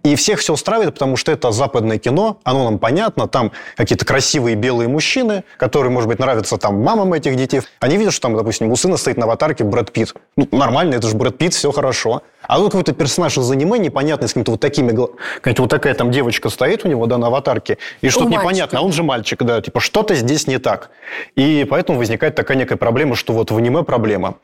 И 0.02 0.16
всех 0.16 0.40
все 0.40 0.54
устраивает, 0.54 0.94
потому 0.94 1.16
что 1.16 1.30
это 1.30 1.50
западное 1.50 1.98
кино, 1.98 2.38
оно 2.42 2.64
нам 2.64 2.78
понятно, 2.78 3.28
там 3.28 3.52
какие-то 3.76 4.06
красивые 4.06 4.56
белые 4.56 4.88
мужчины, 4.88 5.44
которые, 5.58 5.90
может 5.90 6.08
быть, 6.08 6.18
нравятся 6.18 6.56
там 6.56 6.82
мамам 6.82 7.12
этих 7.12 7.36
детей. 7.36 7.60
Они 7.80 7.98
видят, 7.98 8.14
что 8.14 8.22
там, 8.22 8.36
допустим, 8.36 8.70
у 8.70 8.76
сына 8.76 8.96
стоит 8.96 9.18
на 9.18 9.24
аватарке 9.24 9.62
Брэд 9.62 9.92
Питт. 9.92 10.14
Ну, 10.36 10.48
нормально, 10.52 10.94
это 10.94 11.06
же 11.06 11.16
Брэд 11.16 11.36
Питт, 11.36 11.52
все 11.52 11.70
хорошо. 11.70 12.22
А 12.42 12.56
тут 12.56 12.72
какой-то 12.72 12.94
персонаж 12.94 13.36
из 13.36 13.50
аниме 13.50 13.78
непонятный, 13.78 14.26
с 14.26 14.30
какими-то 14.30 14.52
вот 14.52 14.60
такими... 14.60 14.96
Какая-то 15.36 15.62
вот 15.62 15.70
такая 15.70 15.92
там 15.94 16.10
девочка 16.10 16.48
стоит 16.48 16.86
у 16.86 16.88
него, 16.88 17.04
да, 17.04 17.18
на 17.18 17.26
аватарке, 17.26 17.76
и 18.00 18.08
что-то 18.08 18.30
непонятно, 18.30 18.78
а 18.78 18.82
он 18.82 18.92
же 18.92 19.02
мальчик, 19.02 19.42
да, 19.42 19.60
типа 19.60 19.80
что-то 19.80 20.14
здесь 20.14 20.46
не 20.46 20.58
так. 20.58 20.90
И 21.36 21.66
поэтому 21.68 21.98
возникает 21.98 22.34
такая 22.34 22.56
некая 22.56 22.76
проблема, 22.76 23.16
что 23.16 23.34
вот 23.34 23.50
в 23.50 23.56
аниме 23.56 23.82
проблема. 23.82 24.36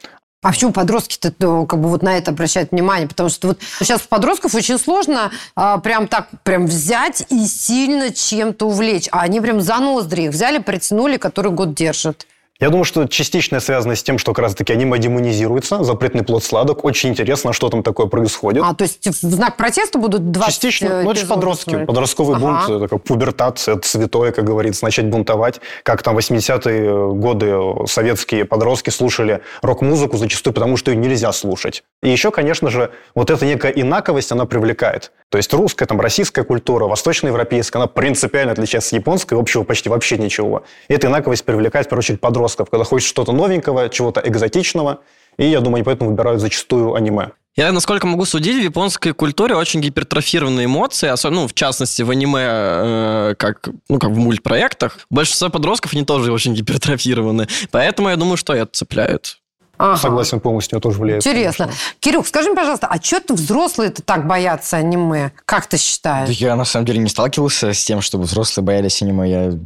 А 0.42 0.50
почему 0.50 0.72
подростки-то 0.72 1.32
ну, 1.38 1.66
как 1.66 1.80
бы 1.80 1.88
вот 1.88 2.02
на 2.02 2.18
это 2.18 2.30
обращают 2.30 2.70
внимание? 2.70 3.08
Потому 3.08 3.28
что 3.28 3.48
вот 3.48 3.58
сейчас 3.80 4.02
подростков 4.02 4.54
очень 4.54 4.78
сложно 4.78 5.32
а, 5.54 5.78
прям 5.78 6.08
так 6.08 6.28
прям 6.44 6.66
взять 6.66 7.24
и 7.30 7.46
сильно 7.46 8.12
чем-то 8.12 8.66
увлечь. 8.66 9.08
А 9.12 9.22
они 9.22 9.40
прям 9.40 9.60
за 9.60 9.78
ноздри 9.78 10.24
их 10.24 10.30
взяли, 10.30 10.58
притянули, 10.58 11.16
который 11.16 11.52
год 11.52 11.74
держит. 11.74 12.26
Я 12.58 12.70
думаю, 12.70 12.84
что 12.84 13.06
частично 13.06 13.60
связано 13.60 13.94
с 13.96 14.02
тем, 14.02 14.16
что 14.16 14.32
как 14.32 14.44
раз-таки 14.44 14.72
аниме 14.72 14.98
демонизируется, 14.98 15.84
запретный 15.84 16.24
плод 16.24 16.42
сладок. 16.42 16.84
Очень 16.84 17.10
интересно, 17.10 17.52
что 17.52 17.68
там 17.68 17.82
такое 17.82 18.06
происходит. 18.06 18.62
А, 18.64 18.74
то 18.74 18.82
есть 18.84 19.06
в 19.06 19.12
знак 19.12 19.58
протеста 19.58 19.98
будут 19.98 20.30
20 20.30 20.54
Частично, 20.54 20.86
э, 20.86 21.02
ну 21.02 21.10
это 21.10 21.20
же 21.20 21.26
подростки. 21.26 21.68
смотреть? 21.68 21.86
Подростковый 21.86 22.36
Ага. 22.36 22.46
бунт, 22.46 22.70
это 22.82 22.88
как 22.88 23.04
пубертат, 23.04 23.62
это 23.66 23.86
святое, 23.86 24.32
как 24.32 24.44
говорится, 24.44 24.84
начать 24.86 25.06
бунтовать. 25.06 25.60
Как 25.82 26.02
там 26.02 26.16
80-е 26.16 27.12
годы 27.14 27.86
советские 27.86 28.46
подростки 28.46 28.88
слушали 28.88 29.42
рок-музыку 29.60 30.16
зачастую 30.16 30.54
потому, 30.54 30.78
что 30.78 30.90
ее 30.90 30.96
нельзя 30.96 31.32
слушать. 31.32 31.84
И 32.02 32.08
еще, 32.08 32.30
конечно 32.30 32.70
же, 32.70 32.90
вот 33.14 33.30
эта 33.30 33.44
некая 33.44 33.72
инаковость, 33.72 34.32
она 34.32 34.46
привлекает. 34.46 35.12
То 35.28 35.36
есть 35.38 35.52
русская, 35.52 35.84
там, 35.86 36.00
российская 36.00 36.44
культура, 36.44 36.86
восточноевропейская, 36.86 37.82
она 37.82 37.86
принципиально 37.88 38.52
отличается 38.52 38.94
от 38.96 39.00
японской, 39.00 39.34
общего 39.38 39.64
почти 39.64 39.90
вообще 39.90 40.16
ничего. 40.16 40.62
И 40.88 40.94
эта 40.94 41.08
инаковость 41.08 41.44
привлекает, 41.44 41.86
в 41.86 41.88
первую 41.90 42.00
очередь, 42.00 42.20
подростков, 42.20 42.45
когда 42.54 42.84
хочется 42.84 43.08
что-то 43.10 43.32
новенького, 43.32 43.88
чего-то 43.88 44.20
экзотичного. 44.24 45.00
И, 45.38 45.46
я 45.46 45.60
думаю, 45.60 45.76
они 45.76 45.84
поэтому 45.84 46.10
выбирают 46.10 46.40
зачастую 46.40 46.94
аниме. 46.94 47.30
Я, 47.56 47.72
насколько 47.72 48.06
могу 48.06 48.26
судить, 48.26 48.60
в 48.60 48.62
японской 48.62 49.12
культуре 49.12 49.54
очень 49.56 49.80
гипертрофированные 49.80 50.66
эмоции, 50.66 51.08
особенно, 51.08 51.42
ну, 51.42 51.48
в 51.48 51.54
частности, 51.54 52.02
в 52.02 52.10
аниме, 52.10 52.42
э, 52.42 53.34
как, 53.38 53.70
ну, 53.88 53.98
как 53.98 54.10
в 54.10 54.18
мультпроектах. 54.18 54.98
Большинство 55.08 55.48
подростков, 55.48 55.94
они 55.94 56.04
тоже 56.04 56.32
очень 56.32 56.54
гипертрофированы. 56.54 57.48
Поэтому 57.70 58.10
я 58.10 58.16
думаю, 58.16 58.36
что 58.36 58.52
это 58.52 58.70
цепляет. 58.72 59.38
Ага. 59.78 59.96
Согласен 59.96 60.40
полностью, 60.40 60.80
тоже 60.80 60.98
влияет. 60.98 61.26
Интересно. 61.26 61.70
Кирюх, 62.00 62.26
скажи 62.26 62.48
мне, 62.48 62.56
пожалуйста, 62.56 62.86
а 62.86 63.00
что 63.00 63.20
ты 63.20 63.34
взрослые-то 63.34 64.02
так 64.02 64.26
боятся 64.26 64.78
аниме? 64.78 65.32
Как 65.44 65.66
ты 65.66 65.76
Да 65.76 65.82
считаешь? 65.82 66.28
я 66.36 66.56
на 66.56 66.64
самом 66.64 66.86
деле 66.86 66.98
не 66.98 67.08
сталкивался 67.08 67.72
с 67.72 67.84
тем, 67.84 68.00
чтобы 68.00 68.24
взрослые 68.24 68.64
боялись 68.64 69.02
аниме. 69.02 69.30
Я... 69.30 69.58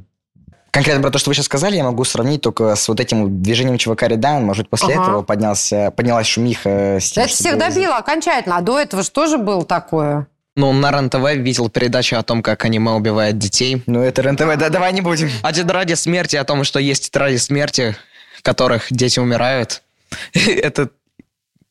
Конкретно 0.71 1.03
про 1.03 1.11
то, 1.11 1.19
что 1.19 1.31
вы 1.31 1.35
сейчас 1.35 1.47
сказали, 1.47 1.77
я 1.77 1.85
могу 1.85 2.05
сравнить 2.05 2.43
только 2.43 2.77
с 2.77 2.87
вот 2.89 3.01
этим 3.01 3.43
движением 3.43 3.77
чувака 3.77 4.07
Редан. 4.09 4.45
Может, 4.45 4.69
после 4.69 4.95
Ага. 4.95 5.03
этого 5.03 5.23
поднялся, 5.23 5.91
поднялась 5.91 6.27
шумиха 6.29 6.99
с 7.01 7.11
тем, 7.11 7.25
Это 7.25 7.33
всех 7.33 7.57
было- 7.59 7.69
добило 7.69 7.97
окончательно, 7.97 8.57
а 8.57 8.61
до 8.61 8.79
этого 8.79 9.03
же 9.03 9.11
тоже 9.11 9.39
было 9.39 9.65
такое. 9.65 10.27
Ну, 10.57 10.73
на 10.73 10.91
РЕН-ТВ 10.91 11.37
видел 11.37 11.71
передачу 11.71 12.17
о 12.17 12.23
том, 12.23 12.43
как 12.43 12.65
аниме 12.65 12.93
убивает 12.93 13.39
детей. 13.39 13.83
Ну, 13.87 14.01
это 14.03 14.23
РЕН-ТВ, 14.23 14.57
да, 14.59 14.69
давай 14.69 14.93
не 14.93 15.01
будем. 15.01 15.31
А 15.43 15.53
тетради 15.53 15.95
смерти, 15.95 16.37
о 16.37 16.45
том, 16.45 16.65
что 16.65 16.79
есть 16.79 17.07
тетради 17.07 17.37
смерти, 17.37 17.97
в 18.37 18.43
которых 18.43 18.87
дети 18.91 19.19
умирают. 19.21 19.83
Это 20.35 20.91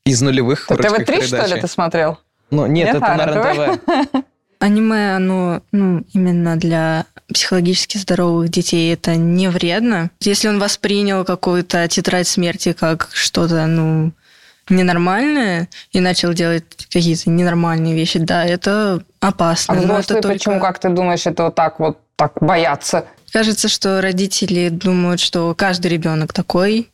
из 0.06 0.22
нулевых 0.22 0.66
Это 0.72 0.82
русских 0.90 1.06
ТВ-3, 1.08 1.24
что 1.28 1.46
ли, 1.56 1.62
ты 1.62 1.68
смотрел? 1.68 2.18
Ну, 2.52 2.66
нет, 2.66 2.88
Нет, 2.88 2.96
это 2.98 3.06
а, 3.06 3.16
на 3.16 3.26
на 3.28 3.54
РЕН-ТВ. 3.54 4.24
Аниме, 4.60 5.16
оно, 5.16 5.62
ну, 5.72 6.04
именно 6.14 6.58
для 6.58 7.06
психологически 7.34 7.98
здоровых 7.98 8.50
детей 8.50 8.94
это 8.94 9.16
не 9.16 9.50
вредно. 9.50 10.12
Если 10.20 10.48
он 10.50 10.60
воспринял 10.60 11.24
какую-то 11.24 11.88
тетрадь 11.88 12.28
смерти 12.28 12.74
как 12.74 13.10
что-то, 13.14 13.66
ну, 13.68 14.12
ненормальное 14.70 15.70
и 15.92 16.00
начал 16.00 16.34
делать 16.34 16.64
какие-то 16.92 17.30
ненормальные 17.30 17.96
вещи, 17.96 18.20
да, 18.20 18.46
это 18.46 19.02
опасно. 19.20 19.74
А 19.76 19.78
взрослые 19.78 20.00
это 20.20 20.28
только- 20.28 20.28
почему, 20.38 20.60
как 20.60 20.80
ты 20.80 20.90
думаешь, 20.90 21.26
это 21.26 21.44
вот 21.46 21.56
так 21.56 21.80
вот 21.80 22.00
так 22.16 22.34
боятся? 22.42 23.06
Кажется, 23.32 23.68
что 23.70 24.02
родители 24.02 24.70
думают, 24.70 25.20
что 25.22 25.54
каждый 25.56 25.88
ребенок 25.88 26.34
такой, 26.34 26.90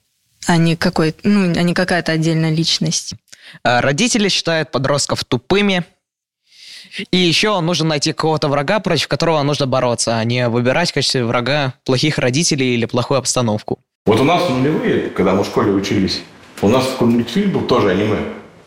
а 0.48 0.58
не 0.58 0.76
какой, 0.76 1.16
ну, 1.24 1.52
а 1.52 1.62
не 1.64 1.74
какая-то 1.74 2.12
отдельная 2.12 2.52
личность. 2.52 3.16
А, 3.64 3.82
Родители 3.82 4.30
считают 4.30 4.72
подростков 4.72 5.24
тупыми. 5.24 5.84
И 7.12 7.18
еще 7.18 7.60
нужно 7.60 7.90
найти 7.90 8.14
какого-то 8.14 8.48
врага, 8.48 8.80
против 8.80 9.08
которого 9.08 9.42
нужно 9.44 9.68
бороться, 9.68 10.18
а 10.18 10.24
не 10.24 10.48
выбирать 10.50 10.92
в 10.92 10.94
качестве 10.94 11.26
врага 11.26 11.74
плохих 11.84 12.18
родителей 12.18 12.74
или 12.74 12.86
плохую 12.86 13.18
обстановку. 13.18 13.80
Вот 14.06 14.20
у 14.20 14.24
нас 14.24 14.50
нулевые, 14.50 15.10
когда 15.10 15.34
мы 15.34 15.44
в 15.44 15.48
школе 15.48 15.72
учились, 15.72 16.22
у 16.62 16.68
нас 16.68 16.86
такой 16.88 17.08
мультфильм 17.08 17.52
был 17.52 17.62
тоже 17.62 17.90
аниме, 17.90 18.20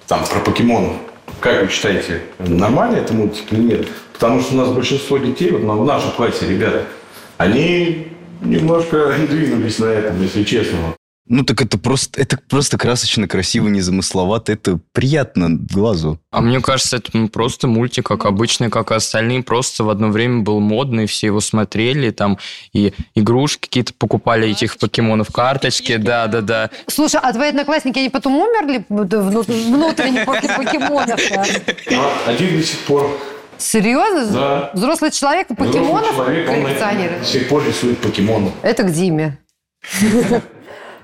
там 0.06 0.25
про 0.25 0.40
покемонов. 0.40 0.97
Как 1.40 1.62
вы 1.62 1.68
считаете, 1.68 2.23
нормально 2.38 2.97
это 2.97 3.14
мультик 3.14 3.52
или 3.52 3.61
нет? 3.61 3.88
Потому 4.12 4.40
что 4.40 4.54
у 4.54 4.56
нас 4.58 4.68
большинство 4.70 5.18
детей, 5.18 5.50
вот 5.52 5.61
в 5.61 5.85
нашем 5.85 6.11
классе 6.12 6.49
ребята, 6.49 6.87
они 7.37 8.08
немножко 8.40 9.14
двинулись 9.28 9.78
на 9.78 9.87
этом, 9.87 10.20
если 10.20 10.42
честно. 10.42 10.94
Ну 11.28 11.44
так 11.44 11.61
это 11.61 11.78
просто, 11.78 12.20
это 12.20 12.38
просто 12.49 12.78
красочно, 12.78 13.28
красиво, 13.28 13.68
незамысловато. 13.68 14.52
Это 14.52 14.78
приятно 14.92 15.49
глазу. 15.50 16.18
А 16.30 16.40
мне 16.40 16.61
кажется, 16.61 16.97
это 16.97 17.11
ну, 17.12 17.28
просто 17.28 17.68
мультик, 17.68 18.06
как 18.06 18.25
обычный, 18.25 18.70
как 18.70 18.90
и 18.90 18.94
остальные. 18.94 19.42
Просто 19.42 19.85
в 19.85 19.90
одно 19.90 20.08
время 20.08 20.42
был 20.42 20.61
модный, 20.61 21.06
все 21.06 21.26
его 21.26 21.40
смотрели, 21.40 22.11
там 22.11 22.38
и 22.73 22.94
игрушки 23.14 23.61
какие-то 23.61 23.92
покупали 23.92 24.49
этих 24.49 24.78
покемонов, 24.78 25.30
карточки, 25.30 25.97
да-да-да. 25.97 26.70
Слушай, 26.87 27.20
а 27.23 27.32
твои 27.32 27.50
одноклассники, 27.50 27.99
они 27.99 28.08
потом 28.08 28.37
умерли 28.37 28.85
вну- 28.88 29.42
внутренне 29.47 30.25
после 30.25 30.49
покемонов? 30.49 31.20
А 31.90 32.30
один 32.30 32.58
до 32.58 32.66
сих 32.66 32.78
пор. 32.80 33.11
Серьезно? 33.58 34.32
Да. 34.32 34.70
Взрослый 34.73 35.11
человек 35.11 35.49
покемонов 35.49 36.12
Взрослый 36.12 36.44
человек, 36.47 36.50
он 36.50 37.18
до 37.20 37.25
сих 37.25 37.49
пор 37.49 37.66
рисует 37.66 37.99
покемонов. 37.99 38.52
Это 38.62 38.85
к 38.85 38.92
Диме. 38.92 39.38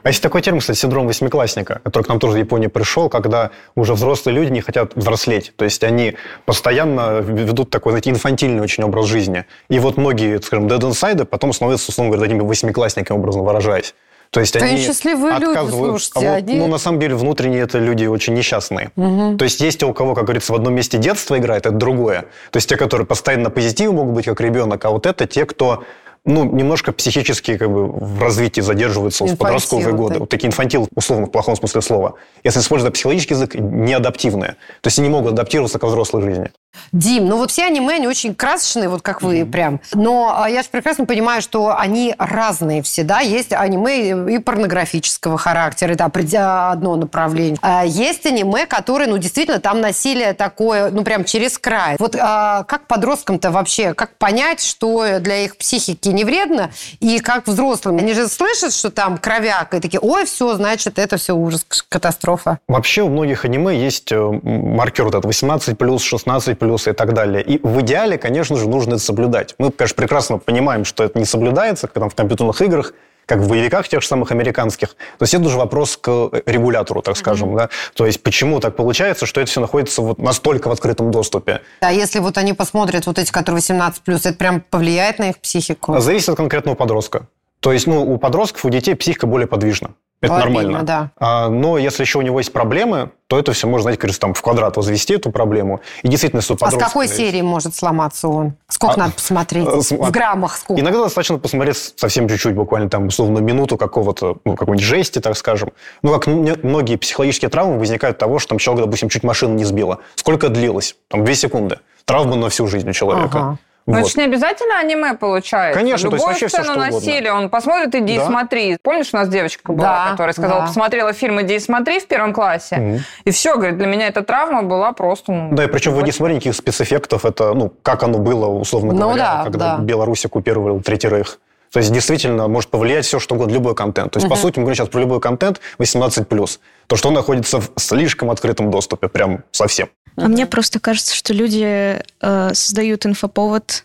А 0.05 0.09
есть 0.11 0.23
такой 0.23 0.43
термин, 0.43 0.61
кстати, 0.61 0.77
синдром 0.79 1.07
восьмиклассника, 1.07 1.81
который 1.83 2.05
к 2.05 2.09
нам 2.09 2.21
тоже 2.21 2.35
в 2.35 2.39
Японии 2.39 2.67
пришел, 2.67 3.09
когда 3.09 3.51
уже 3.75 3.95
взрослые 3.95 4.37
люди 4.37 4.53
не 4.53 4.61
хотят 4.61 4.95
взрослеть. 4.95 5.55
То 5.57 5.65
есть 5.65 5.83
они 5.83 6.15
постоянно 6.45 7.21
ведут 7.21 7.71
такой, 7.71 7.93
знаете, 7.93 8.11
инфантильный 8.11 8.61
очень 8.63 8.85
образ 8.85 9.07
жизни. 9.07 9.47
И 9.71 9.79
вот 9.79 9.97
многие, 9.97 10.41
скажем, 10.43 10.67
dead 10.67 10.79
inside 10.81 11.25
потом 11.25 11.55
становятся, 11.55 11.91
условно 11.91 12.13
говоря, 12.13 12.29
такими 12.29 12.47
восьмиклассниками, 12.47 13.17
образно 13.17 13.43
выражаясь. 13.43 13.95
То 14.29 14.41
есть 14.41 14.59
Да 14.59 14.67
они 14.67 14.77
счастливые 14.79 15.35
люди, 15.39 15.45
отказывают. 15.57 16.03
слушайте, 16.03 16.29
а 16.29 16.31
вот, 16.33 16.37
они- 16.39 16.57
ну, 16.59 16.67
на 16.67 16.79
самом 16.79 17.01
деле, 17.01 17.15
внутренне 17.15 17.61
это 17.61 17.79
люди 17.79 18.05
очень 18.05 18.35
несчастные. 18.35 18.91
Мгм. 18.97 19.39
То 19.39 19.45
есть 19.45 19.61
есть 19.63 19.79
те, 19.81 19.87
у 19.87 19.95
кого, 19.95 20.15
как 20.15 20.25
говорится, 20.25 20.53
в 20.53 20.57
одном 20.57 20.75
месте 20.75 20.99
детство 20.99 21.39
играет, 21.39 21.65
это 21.65 21.75
другое. 21.75 22.27
То 22.51 22.59
есть 22.59 22.69
те, 22.69 22.77
которые 22.77 23.07
постоянно 23.07 23.45
на 23.45 23.51
позитиве 23.51 23.91
могут 23.91 24.13
быть, 24.15 24.27
как 24.27 24.41
ребенок, 24.43 24.85
а 24.85 24.91
вот 24.91 25.07
это 25.07 25.27
те, 25.27 25.47
кто 25.47 25.85
ну, 26.25 26.45
немножко 26.45 26.93
психически 26.93 27.59
как 27.59 27.71
бы 27.71 27.87
в 27.87 28.21
развитии 28.21 28.61
задерживаются 28.61 29.25
в 29.25 29.27
Инфантилы, 29.27 29.47
подростковые 29.47 29.93
годы. 29.93 30.15
да. 30.15 30.21
Вот 30.21 30.31
такие 30.31 30.49
инфантил, 30.49 30.89
условно, 30.95 31.27
в 31.27 31.31
плохом 31.31 31.55
смысле 31.57 31.83
слова. 31.83 32.15
Если 32.43 32.61
использовать 32.61 32.95
психологический 32.95 33.35
язык, 33.35 33.55
неадаптивные. 33.55 34.57
То 34.81 34.87
есть 34.87 34.99
они 34.99 35.09
не 35.09 35.13
могут 35.13 35.33
адаптироваться 35.33 35.79
к 35.79 35.85
взрослой 35.85 36.23
жизни. 36.23 36.51
Дим, 36.93 37.27
ну 37.27 37.37
вот 37.37 37.51
все 37.51 37.65
аниме, 37.67 37.95
они 37.95 38.07
очень 38.07 38.35
красочные, 38.35 38.89
вот 38.89 39.03
как 39.03 39.23
вы 39.23 39.45
прям. 39.47 39.81
Но 39.95 40.35
а, 40.37 40.49
я 40.49 40.63
же 40.63 40.69
прекрасно 40.71 41.07
понимаю, 41.07 41.43
что 41.43 41.77
они 41.77 42.15
разные 42.19 42.83
все, 42.83 43.03
да? 43.03 43.21
Есть 43.21 43.53
аниме 43.53 44.35
и 44.35 44.39
порнографического 44.39 45.39
характера, 45.39 45.93
это 45.93 46.05
определя- 46.05 46.71
одно 46.73 46.97
направление. 46.97 47.59
А 47.63 47.85
есть 47.85 48.27
аниме, 48.27 48.67
которые, 48.67 49.09
ну, 49.09 49.19
действительно, 49.19 49.61
там 49.61 49.81
насилие 49.81 50.35
такое, 50.35 50.91
ну, 50.91 51.05
прям 51.05 51.25
через 51.25 51.59
край. 51.59 51.97
Вот 51.99 52.17
а, 52.19 52.65
как 52.65 52.87
подросткам-то 52.87 53.51
вообще, 53.51 53.95
как 53.95 54.17
понять, 54.17 54.63
что 54.63 55.19
для 55.21 55.45
их 55.45 55.57
психики 55.57 56.09
не 56.09 56.25
вредно, 56.25 56.71
и 57.01 57.19
как 57.21 57.47
взрослым? 57.47 57.99
Они 57.99 58.15
же 58.15 58.29
слышат, 58.29 58.73
что 58.73 58.91
там 58.91 59.19
кровяк, 59.19 59.75
и 59.75 59.81
такие, 59.81 60.01
ой, 60.01 60.25
все, 60.27 60.55
значит, 60.55 60.99
это 60.99 61.17
все 61.17 61.35
ужас, 61.35 61.65
катастрофа. 61.89 62.59
Вообще 62.69 63.03
у 63.03 63.09
многих 63.09 63.45
аниме 63.45 63.77
есть 63.77 64.13
э, 64.13 64.19
маркер 64.43 65.05
вот 65.05 65.15
этот 65.15 65.31
18+, 65.31 65.77
16+, 65.77 66.55
и 66.91 66.95
так 66.95 67.15
далее. 67.15 67.43
И 67.43 67.61
в 67.63 67.81
идеале, 67.81 68.19
конечно 68.19 68.57
же, 68.57 68.69
нужно 68.69 68.95
это 68.95 69.03
соблюдать. 69.03 69.55
Мы, 69.59 69.71
конечно, 69.71 69.97
прекрасно 69.97 70.39
понимаем, 70.39 70.85
что 70.85 71.05
это 71.05 71.19
не 71.19 71.25
соблюдается, 71.25 71.87
как 71.87 72.01
там 72.01 72.11
в 72.11 72.15
компьютерных 72.15 72.61
играх, 72.63 72.95
как 73.27 73.39
в 73.39 73.49
боевиках 73.49 73.89
тех 73.89 74.03
же 74.03 74.09
самых 74.09 74.33
американских. 74.33 74.91
То 75.19 75.23
есть 75.23 75.35
это 75.35 75.45
уже 75.45 75.57
вопрос 75.57 75.97
к 75.97 76.09
э, 76.09 76.43
регулятору, 76.47 77.03
так 77.03 77.17
скажем. 77.17 77.57
Да? 77.57 77.71
То 77.95 78.07
есть 78.07 78.23
почему 78.23 78.61
так 78.61 78.77
получается, 78.77 79.27
что 79.27 79.41
это 79.41 79.51
все 79.51 79.61
находится 79.61 80.03
вот 80.03 80.19
настолько 80.19 80.69
в 80.69 80.73
открытом 80.73 81.11
доступе? 81.11 81.63
А 81.81 81.93
если 81.93 82.19
вот 82.19 82.39
они 82.39 82.53
посмотрят 82.53 83.07
вот 83.07 83.19
эти, 83.19 83.33
которые 83.33 83.61
18+, 83.63 83.93
это 84.07 84.33
прям 84.35 84.61
повлияет 84.61 85.19
на 85.19 85.31
их 85.31 85.39
психику? 85.39 85.99
Зависит 85.99 86.31
от 86.31 86.37
конкретного 86.37 86.77
подростка. 86.77 87.27
То 87.61 87.73
есть, 87.73 87.87
ну, 87.87 88.03
у 88.03 88.19
подростков, 88.19 88.67
у 88.67 88.71
детей 88.71 88.95
психика 88.95 89.27
более 89.27 89.47
подвижна. 89.47 89.95
Это 90.25 90.33
Лобильно, 90.35 90.61
нормально. 90.63 90.83
да. 90.87 91.11
А, 91.19 91.49
но 91.49 91.79
если 91.79 92.03
еще 92.03 92.19
у 92.19 92.23
него 92.23 92.39
есть 92.41 92.53
проблемы, 92.53 93.11
то 93.27 93.39
это 93.39 93.53
все 93.53 93.67
можно, 93.67 93.83
знаете, 93.85 94.01
как 94.01 94.15
там, 94.17 94.35
в 94.35 94.43
квадрат 94.43 94.77
возвести 94.77 95.15
эту 95.15 95.31
проблему. 95.31 95.81
И 96.03 96.09
действительно, 96.09 96.41
если 96.41 96.55
у 96.55 96.57
А 96.61 96.71
с 96.71 96.75
какой 96.77 97.07
есть- 97.07 97.17
серии 97.17 97.41
может 97.43 97.75
сломаться 97.75 98.29
он? 98.29 98.55
Сколько 98.69 98.95
А, 98.95 98.99
надо 98.99 99.13
посмотреть? 99.13 99.69
см- 99.85 100.09
В 100.09 100.11
граммах 100.11 100.57
сколько? 100.57 100.81
Иногда 100.81 101.03
достаточно 101.03 101.39
посмотреть 101.39 101.95
совсем 101.97 102.29
чуть-чуть, 102.29 102.55
буквально 102.55 102.89
там, 102.91 103.07
условно, 103.07 103.39
минуту 103.39 103.77
какого-то, 103.77 104.37
ну, 104.45 104.57
какой-нибудь 104.57 104.85
жести, 104.85 105.21
так 105.21 105.37
скажем. 105.37 105.71
Ну, 106.03 106.13
как 106.13 106.27
многие 106.27 106.97
психологические 106.97 107.49
травмы 107.49 107.79
возникают 107.79 108.15
от 108.17 108.21
того, 108.21 108.39
что 108.39 108.51
там 108.51 108.59
человек, 108.59 108.85
допустим, 108.87 109.09
чуть 109.09 109.23
машину 109.25 109.55
не 109.55 109.65
сбила. 109.65 109.99
Сколько 110.15 110.49
длилось? 110.49 110.97
Там, 111.09 111.25
две 111.25 111.35
секунды. 111.35 111.79
Травма 112.05 112.37
на 112.37 112.51
всю 112.51 112.67
жизнь 112.67 112.89
у 112.89 112.93
человека. 112.93 113.39
Ага. 113.39 113.59
Ну, 113.87 113.93
Вот. 113.95 114.01
это 114.01 114.09
же 114.11 114.17
не 114.19 114.25
обязательно 114.25 114.79
аниме 114.79 115.15
получается. 115.15 115.79
Конечно, 115.79 116.09
то 116.09 116.17
есть 116.17 116.23
Любую 116.23 116.29
вообще 116.33 116.49
сцену 116.49 116.65
что 116.65 116.73
угодно. 116.75 116.95
насилия, 116.95 117.33
он 117.33 117.51
посмотрит, 117.51 117.95
иди 117.95 118.15
и 118.15 118.19
Да. 118.19 118.27
смотри. 118.27 118.79
Помнишь, 118.83 119.11
у 119.13 119.17
нас 119.17 119.29
девочка 119.29 119.73
была, 119.73 120.05
Да, 120.07 120.11
которая 120.13 120.33
сказала, 120.33 120.61
да. 120.63 120.67
посмотрела 120.69 121.13
фильм 121.13 121.41
«Иди 121.43 121.57
и 121.57 121.59
смотри» 121.59 122.01
в 122.01 122.07
первом 122.07 122.33
классе, 122.33 122.77
Мгм. 122.77 122.99
и 123.25 123.31
все, 123.31 123.57
говорит, 123.57 123.77
для 123.77 123.87
меня 123.87 124.09
эта 124.09 124.23
травма 124.23 124.63
была 124.63 124.93
просто... 124.93 125.33
ну, 125.33 125.49
Да, 125.55 125.65
и 125.65 125.67
причем 125.67 125.93
вы 125.93 126.03
не 126.03 126.13
смотрите 126.13 126.37
никаких 126.37 126.55
спецэффектов. 126.57 127.27
Это, 127.27 127.53
ну, 127.53 127.73
как 127.83 128.03
оно 128.03 128.19
было, 128.19 128.47
условно 128.47 128.93
Ну 128.95 129.01
говоря, 129.01 129.17
да, 129.39 129.45
когда 129.45 129.77
да. 129.77 129.83
Беларусь 129.83 130.25
оккупировал 130.25 130.81
Третий 130.81 131.09
Рейх. 131.09 131.39
То 131.71 131.79
есть, 131.81 131.93
действительно, 131.93 132.47
может 132.49 132.71
повлиять 132.71 133.05
все, 133.05 133.19
что 133.19 133.35
угодно, 133.35 133.53
любой 133.53 133.75
контент. 133.75 134.13
То 134.13 134.19
есть, 134.19 134.29
по 134.31 134.37
сути, 134.37 134.59
мы 134.61 134.65
говорим 134.65 134.77
сейчас 134.77 134.89
про 134.89 135.01
любой 135.01 135.21
контент 135.21 135.61
18+. 135.79 136.61
То, 136.87 136.97
что 136.97 137.09
он 137.09 137.15
находится 137.15 137.61
в 137.61 137.71
слишком 137.77 138.31
открытом 138.31 138.71
доступе, 138.71 139.09
прям 139.09 139.43
совсем. 139.51 139.89
А 140.17 140.29
мне 140.29 140.47
просто 140.47 140.81
кажется, 140.81 141.15
что 141.15 141.33
люди 141.33 142.01
э, 142.21 142.55
создают 142.55 143.07
инфоповод 143.07 143.85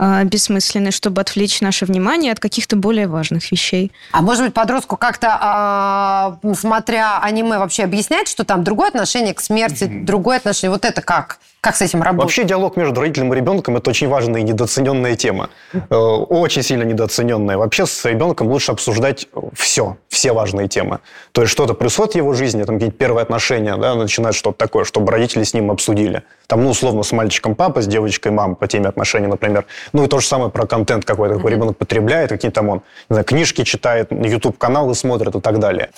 э, 0.00 0.24
бессмысленный, 0.24 0.90
чтобы 0.90 1.20
отвлечь 1.20 1.60
наше 1.60 1.84
внимание 1.84 2.32
от 2.32 2.40
каких-то 2.40 2.74
более 2.76 3.06
важных 3.06 3.52
вещей. 3.52 3.92
А 4.12 4.22
может 4.22 4.44
быть, 4.44 4.54
подростку 4.54 4.96
как-то, 4.96 5.36
а, 5.40 6.38
смотря 6.54 7.20
аниме, 7.20 7.58
вообще 7.58 7.84
объяснять, 7.84 8.26
что 8.26 8.44
там 8.44 8.64
другое 8.64 8.88
отношение 8.88 9.34
к 9.34 9.40
смерти, 9.40 9.84
другое 9.84 10.38
отношение. 10.38 10.72
Вот 10.72 10.84
это 10.84 11.02
как? 11.02 11.38
Как 11.60 11.76
с 11.76 11.82
этим 11.82 12.02
работать? 12.02 12.24
Вообще 12.24 12.44
диалог 12.44 12.76
между 12.78 12.98
родителем 12.98 13.34
и 13.34 13.36
ребенком– 13.36 13.76
это 13.78 13.90
очень 13.90 14.08
важная 14.08 14.40
и 14.40 14.44
недооцененная 14.44 15.14
тема. 15.14 15.50
Э, 15.74 15.94
Очень 15.94 16.62
сильно 16.62 16.84
недооцененная. 16.84 17.58
Вообще 17.58 17.84
с 17.84 18.02
ребенком 18.06 18.48
лучше 18.48 18.72
обсуждать 18.72 19.28
все, 19.52 19.98
все 20.08 20.32
важные 20.32 20.68
темы. 20.68 21.00
То 21.32 21.42
есть 21.42 21.52
что-то 21.52 21.74
происходит 21.74 22.14
в 22.14 22.16
его 22.16 22.32
жизни, 22.32 22.62
там 22.62 22.76
какие-то 22.76 22.96
первые 22.96 23.22
отношения, 23.22 23.76
да, 23.76 23.94
начинать 23.94 24.34
что-то 24.34 24.56
такое, 24.56 24.84
чтобы 24.84 25.12
родители 25.12 25.42
с 25.42 25.52
ним 25.52 25.70
обсудили. 25.70 26.22
Там, 26.46 26.64
ну, 26.64 26.70
условно, 26.70 27.02
с 27.02 27.12
мальчиком 27.12 27.54
папа, 27.54 27.82
с 27.82 27.86
девочкой 27.86 28.32
мама 28.32 28.54
по 28.54 28.66
теме 28.66 28.88
отношений, 28.88 29.26
например. 29.26 29.66
Ну, 29.92 30.04
и 30.04 30.08
то 30.08 30.20
же 30.20 30.26
самое 30.26 30.50
про 30.50 30.66
контент 30.66 31.04
какой-то, 31.04 31.36
какой 31.36 31.52
ребенок 31.52 31.76
потребляет, 31.76 32.30
какие 32.30 32.50
там 32.50 32.68
он, 32.68 32.82
не 33.08 33.14
знаю, 33.14 33.24
книжки 33.24 33.64
читает, 33.64 34.10
YouTube-каналы 34.10 34.94
смотрит 34.94 35.34
и 35.34 35.40
так 35.40 35.58
далее. 35.58 35.90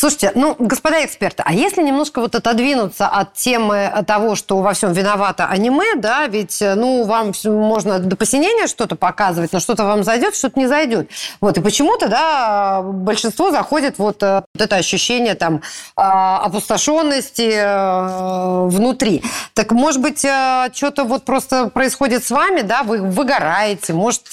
Слушайте, 0.00 0.32
ну, 0.34 0.56
господа 0.58 1.04
эксперты, 1.04 1.42
а 1.44 1.52
если 1.52 1.82
немножко 1.82 2.22
вот 2.22 2.34
отодвинуться 2.34 3.06
от 3.06 3.34
темы 3.34 3.92
того, 4.06 4.34
что 4.34 4.62
во 4.62 4.72
всем 4.72 4.94
виновато 4.94 5.44
аниме, 5.44 5.94
да, 5.96 6.26
ведь, 6.26 6.62
э, 6.62 6.74
ну, 6.74 7.04
вам 7.04 7.32
можно 7.44 7.98
до 7.98 8.16
посинения 8.16 8.66
что-то 8.66 8.96
показывать, 8.96 9.52
но 9.52 9.60
что-то 9.60 9.84
вам 9.84 10.02
зайдет, 10.02 10.34
что-то 10.34 10.58
не 10.58 10.68
зайдет. 10.68 11.10
Вот, 11.42 11.58
и 11.58 11.60
почему-то, 11.60 12.08
да, 12.08 12.80
большинство 12.82 13.50
заходит 13.50 13.98
вот, 13.98 14.22
э, 14.22 14.36
вот 14.54 14.62
это 14.62 14.76
ощущение 14.76 15.34
там 15.34 15.60
а, 15.96 16.46
опустошенности 16.46 17.50
э, 17.52 18.68
внутри. 18.68 19.22
Так, 19.52 19.70
может 19.72 20.00
быть, 20.00 20.20
что-то 20.20 21.04
вот 21.04 21.26
просто 21.26 21.68
происходит 21.68 22.24
с 22.24 22.30
вами, 22.30 22.62
да, 22.62 22.84
вы 22.84 23.02
выгораете, 23.02 23.92
может, 23.92 24.32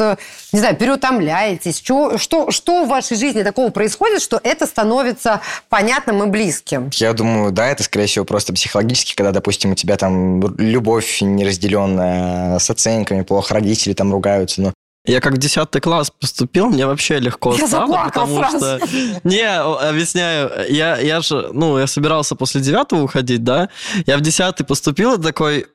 не 0.53 0.59
знаю, 0.59 0.77
переутомляетесь. 0.77 1.81
Чё- 1.81 2.17
что, 2.17 2.51
что 2.51 2.85
в 2.85 2.87
вашей 2.87 3.17
жизни 3.17 3.43
такого 3.43 3.69
происходит, 3.69 4.21
что 4.21 4.39
это 4.41 4.65
становится 4.65 5.41
понятным 5.69 6.23
и 6.23 6.27
близким? 6.27 6.89
Я 6.93 7.13
думаю, 7.13 7.51
да, 7.51 7.67
это, 7.67 7.83
скорее 7.83 8.05
всего, 8.07 8.25
просто 8.25 8.53
психологически, 8.53 9.15
когда, 9.15 9.31
допустим, 9.31 9.71
у 9.71 9.75
тебя 9.75 9.97
там 9.97 10.55
любовь 10.57 11.19
неразделенная 11.21 12.59
с 12.59 12.69
оценками, 12.69 13.21
плохо 13.23 13.53
родители 13.55 13.93
там 13.93 14.11
ругаются, 14.11 14.61
но 14.61 14.73
Я 15.05 15.21
как 15.21 15.33
в 15.33 15.37
10 15.37 15.69
класс 15.81 16.11
поступил, 16.11 16.67
мне 16.67 16.85
вообще 16.85 17.19
легко 17.19 17.53
Я 17.55 17.67
стало, 17.67 17.87
заплакал 17.87 18.27
потому 18.27 18.37
сразу. 18.39 18.57
что... 18.87 18.87
Не, 19.23 19.47
объясняю, 19.49 20.51
я, 20.69 20.97
я 20.97 21.21
же, 21.21 21.49
ну, 21.53 21.77
я 21.79 21.87
собирался 21.87 22.35
после 22.35 22.61
9 22.61 22.93
уходить, 23.03 23.43
да, 23.43 23.69
я 24.05 24.17
в 24.17 24.21
10 24.21 24.65
поступил 24.67 25.13
и 25.15 25.21
такой... 25.23 25.67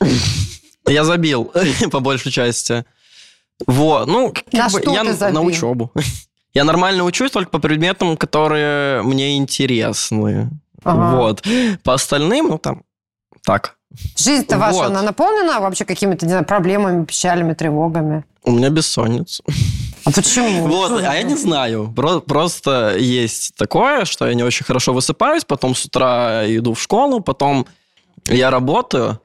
Я 0.86 1.04
забил, 1.04 1.52
по 1.90 2.00
большей 2.00 2.32
части. 2.32 2.84
Вот, 3.66 4.06
ну, 4.06 4.32
как 4.32 4.52
На 4.52 4.68
бы 4.70 4.80
что 4.80 4.94
я 4.94 5.04
ты 5.04 5.12
забил? 5.12 5.34
на 5.34 5.46
учебу. 5.46 5.92
Я 6.54 6.64
нормально 6.64 7.04
учусь 7.04 7.30
только 7.30 7.50
по 7.50 7.58
предметам, 7.58 8.16
которые 8.16 9.02
мне 9.02 9.36
интересны. 9.36 10.50
Ага. 10.84 11.16
Вот. 11.16 11.44
По 11.84 11.94
остальным, 11.94 12.48
ну, 12.48 12.58
там, 12.58 12.82
так. 13.44 13.76
Жизнь-то 14.16 14.58
ваша, 14.58 14.74
Вот. 14.78 14.86
она 14.86 15.02
наполнена 15.02 15.60
вообще 15.60 15.84
какими-то, 15.84 16.26
не 16.26 16.30
знаю, 16.30 16.44
проблемами, 16.44 17.04
печалями, 17.04 17.54
тревогами? 17.54 18.24
У 18.44 18.52
меня 18.52 18.70
бессонница. 18.70 19.42
А 20.04 20.10
почему? 20.12 20.66
Вот, 20.68 21.02
а 21.02 21.14
я 21.14 21.22
не 21.22 21.34
знаю. 21.36 21.92
Про- 21.94 22.20
просто 22.20 22.96
есть 22.96 23.54
такое, 23.56 24.04
что 24.04 24.26
я 24.26 24.34
не 24.34 24.42
очень 24.42 24.64
хорошо 24.64 24.92
высыпаюсь, 24.92 25.44
потом 25.44 25.74
с 25.74 25.84
утра 25.84 26.44
иду 26.46 26.74
в 26.74 26.80
школу, 26.80 27.20
потом 27.20 27.66
я 28.26 28.50
работаю, 28.50 29.20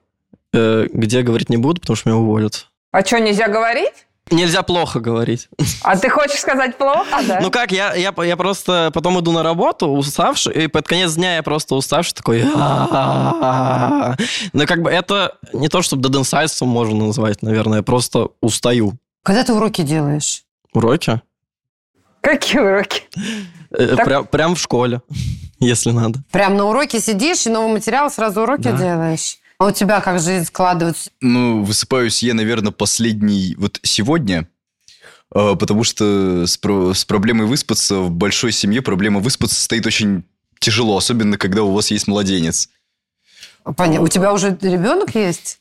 э, 0.54 0.88
где 0.92 1.22
говорить 1.22 1.50
не 1.50 1.58
буду, 1.58 1.80
потому 1.82 1.96
что 1.96 2.10
меня 2.10 2.20
уволят. 2.20 2.68
А 2.92 3.04
что, 3.06 3.20
нельзя 3.20 3.48
говорить? 3.48 4.08
Нельзя 4.32 4.64
плохо 4.64 5.00
говорить. 5.00 5.50
А 5.84 5.98
ты 5.98 6.10
хочешь 6.10 6.40
сказать 6.40 6.78
плохо, 6.78 7.22
да? 7.28 7.40
Ну 7.42 7.52
как, 7.52 7.72
я, 7.72 7.94
я, 7.94 8.14
я 8.18 8.38
просто 8.38 8.90
потом 8.94 9.20
иду 9.20 9.32
на 9.32 9.44
работу, 9.44 9.88
уставший, 9.88 10.54
и 10.64 10.68
под 10.68 10.88
конец 10.88 11.14
дня 11.14 11.36
я 11.36 11.44
просто 11.44 11.76
уставший, 11.76 12.14
такой... 12.16 12.44
Ну 14.54 14.66
как 14.66 14.82
бы 14.82 14.90
это 14.90 15.38
не 15.52 15.68
то, 15.68 15.82
чтобы 15.82 16.04
деденсайством 16.04 16.70
можно 16.70 17.06
назвать, 17.08 17.42
наверное, 17.42 17.78
я 17.80 17.84
просто 17.84 18.30
устаю. 18.42 18.94
Когда 19.24 19.44
ты 19.44 19.54
уроки 19.54 19.82
делаешь? 19.82 20.44
Уроки? 20.74 21.22
Какие 22.22 22.62
уроки? 22.62 23.04
Э, 23.72 23.96
Прям, 24.04 24.26
прям 24.26 24.56
в 24.56 24.60
школе, 24.60 25.02
если 25.60 25.92
надо. 25.92 26.20
Прям 26.32 26.56
на 26.58 26.66
уроке 26.66 27.00
сидишь 27.00 27.46
и 27.46 27.50
новый 27.50 27.74
материал 27.74 28.10
сразу 28.10 28.42
уроки 28.42 28.72
делаешь? 28.72 29.38
А 29.63 29.67
у 29.67 29.71
тебя 29.71 30.02
как 30.02 30.19
жизнь 30.19 30.43
складывается? 30.43 31.10
Ну, 31.21 31.63
высыпаюсь 31.63 32.21
я, 32.21 32.34
наверное, 32.34 32.73
последний 32.73 33.56
вот 33.58 33.80
сегодня, 33.82 34.49
э, 35.34 35.56
потому 35.58 35.86
что 35.86 36.45
с, 36.45 36.58
про- 36.58 36.93
с 36.93 37.06
проблемой 37.06 37.47
выспаться 37.47 37.99
в 37.99 38.12
большой 38.12 38.52
семье 38.52 38.82
проблема 38.82 39.21
выспаться 39.21 39.58
стоит 39.58 39.86
очень 39.86 40.26
тяжело, 40.60 40.97
особенно 40.97 41.38
когда 41.38 41.63
у 41.63 41.71
вас 41.71 41.91
есть 41.91 42.08
младенец. 42.08 42.67
Поня- 43.78 44.02
У 44.02 44.08
тебя 44.08 44.34
уже 44.34 44.58
ребенок 44.62 45.15
есть? 45.15 45.60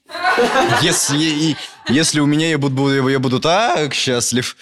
Если, 0.82 1.56
если 1.88 2.20
у 2.20 2.26
меня 2.26 2.48
я 2.50 2.58
буду, 2.58 3.08
я 3.08 3.18
буду 3.18 3.38
так 3.40 3.94
счастлив. 3.94 4.56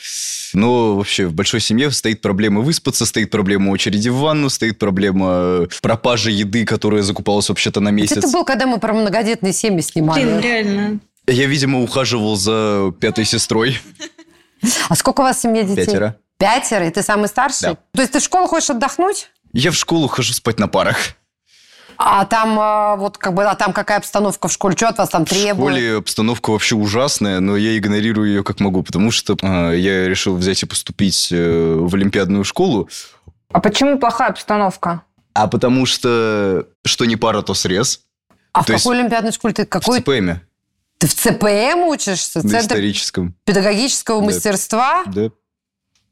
Но 0.53 0.97
вообще 0.97 1.27
в 1.27 1.33
большой 1.33 1.61
семье 1.61 1.91
стоит 1.91 2.21
проблема 2.21 2.61
выспаться, 2.61 3.07
стоит 3.07 3.31
проблема 3.31 3.71
очереди 3.71 4.09
в 4.09 4.17
ванну, 4.17 4.51
стоит 4.51 4.79
проблема 4.79 5.29
э, 5.31 5.67
пропажи 5.81 6.33
еды, 6.33 6.65
которая 6.65 7.03
закупалась 7.03 7.49
вообще-то 7.49 7.81
на 7.81 7.91
месяц. 7.91 8.21
ты 8.25 8.29
был, 8.33 8.45
когда 8.45 8.67
мы 8.67 8.79
про 8.79 8.93
многодетные 8.93 9.53
семьи 9.53 9.81
снимали? 9.81 10.25
Блин, 10.25 10.41
реально. 10.41 11.01
Я, 11.27 11.47
видимо, 11.47 11.83
ухаживал 11.83 12.35
за 12.37 12.93
пятой 13.01 13.25
сестрой. 13.25 13.79
А 14.89 14.97
сколько 14.97 15.21
у 15.21 15.25
вас 15.25 15.39
в 15.39 15.41
семье 15.43 15.63
детей? 15.63 15.87
Пятеро. 15.87 16.17
Пятеро? 16.39 16.87
И 16.87 16.91
ты 16.91 17.03
самый 17.03 17.29
старший? 17.29 17.71
Да. 17.71 17.77
То 17.93 18.01
есть 18.03 18.13
ты 18.13 18.19
в 18.19 18.23
школу 18.23 18.47
хочешь 18.49 18.71
отдохнуть? 18.71 19.31
Я 19.53 19.71
в 19.71 19.75
школу 19.77 20.09
хожу 20.09 20.33
спать 20.33 20.59
на 20.59 20.67
парах. 20.69 20.97
А 22.03 22.25
там 22.25 22.57
а, 22.59 22.97
вот 22.97 23.19
как 23.19 23.35
бы, 23.35 23.45
а 23.45 23.55
там 23.55 23.75
какая 23.75 23.99
обстановка 23.99 24.49
в 24.49 24.53
школе? 24.53 24.75
Что 24.75 24.89
от 24.89 24.97
вас 24.97 25.11
там 25.11 25.27
В 25.27 25.29
требуют? 25.29 25.75
школе 25.77 25.97
обстановка 25.99 26.51
вообще 26.51 26.75
ужасная, 26.75 27.41
но 27.41 27.59
я 27.59 27.77
игнорирую 27.77 28.27
ее 28.29 28.43
как 28.43 28.59
могу, 28.59 28.83
потому 28.83 29.11
что 29.11 29.37
а, 29.43 29.73
я 29.73 30.09
решил 30.09 30.35
взять 30.35 30.63
и 30.63 30.67
поступить 30.67 31.29
э, 31.31 31.75
в 31.79 31.95
олимпиадную 31.95 32.45
школу, 32.45 32.89
А 33.53 33.61
почему 33.61 33.99
плохая 33.99 34.31
обстановка? 34.31 35.03
а 35.35 35.47
потому 35.47 35.85
что 35.85 36.67
что 36.87 37.05
не 37.05 37.17
пара, 37.17 37.43
то 37.43 37.53
срез. 37.53 38.01
А 38.53 38.63
в 38.63 38.67
то 38.67 38.73
есть 38.73 38.85
какой 38.85 38.99
олимпиадной 38.99 39.33
школе 39.33 39.53
ты? 39.55 39.65
В 39.67 39.69
Какой? 39.69 40.01
ЦПМе, 40.01 40.41
Ты 40.99 41.07
в 41.07 41.15
ЦПМ 41.15 41.81
учишься? 41.87 42.39
на 42.43 42.49
Центр 42.49 42.75
историческом. 42.77 43.35
педагогического 43.45 44.21
Да. 44.21 44.25
мастерства? 44.27 45.05
Да. 45.07 45.31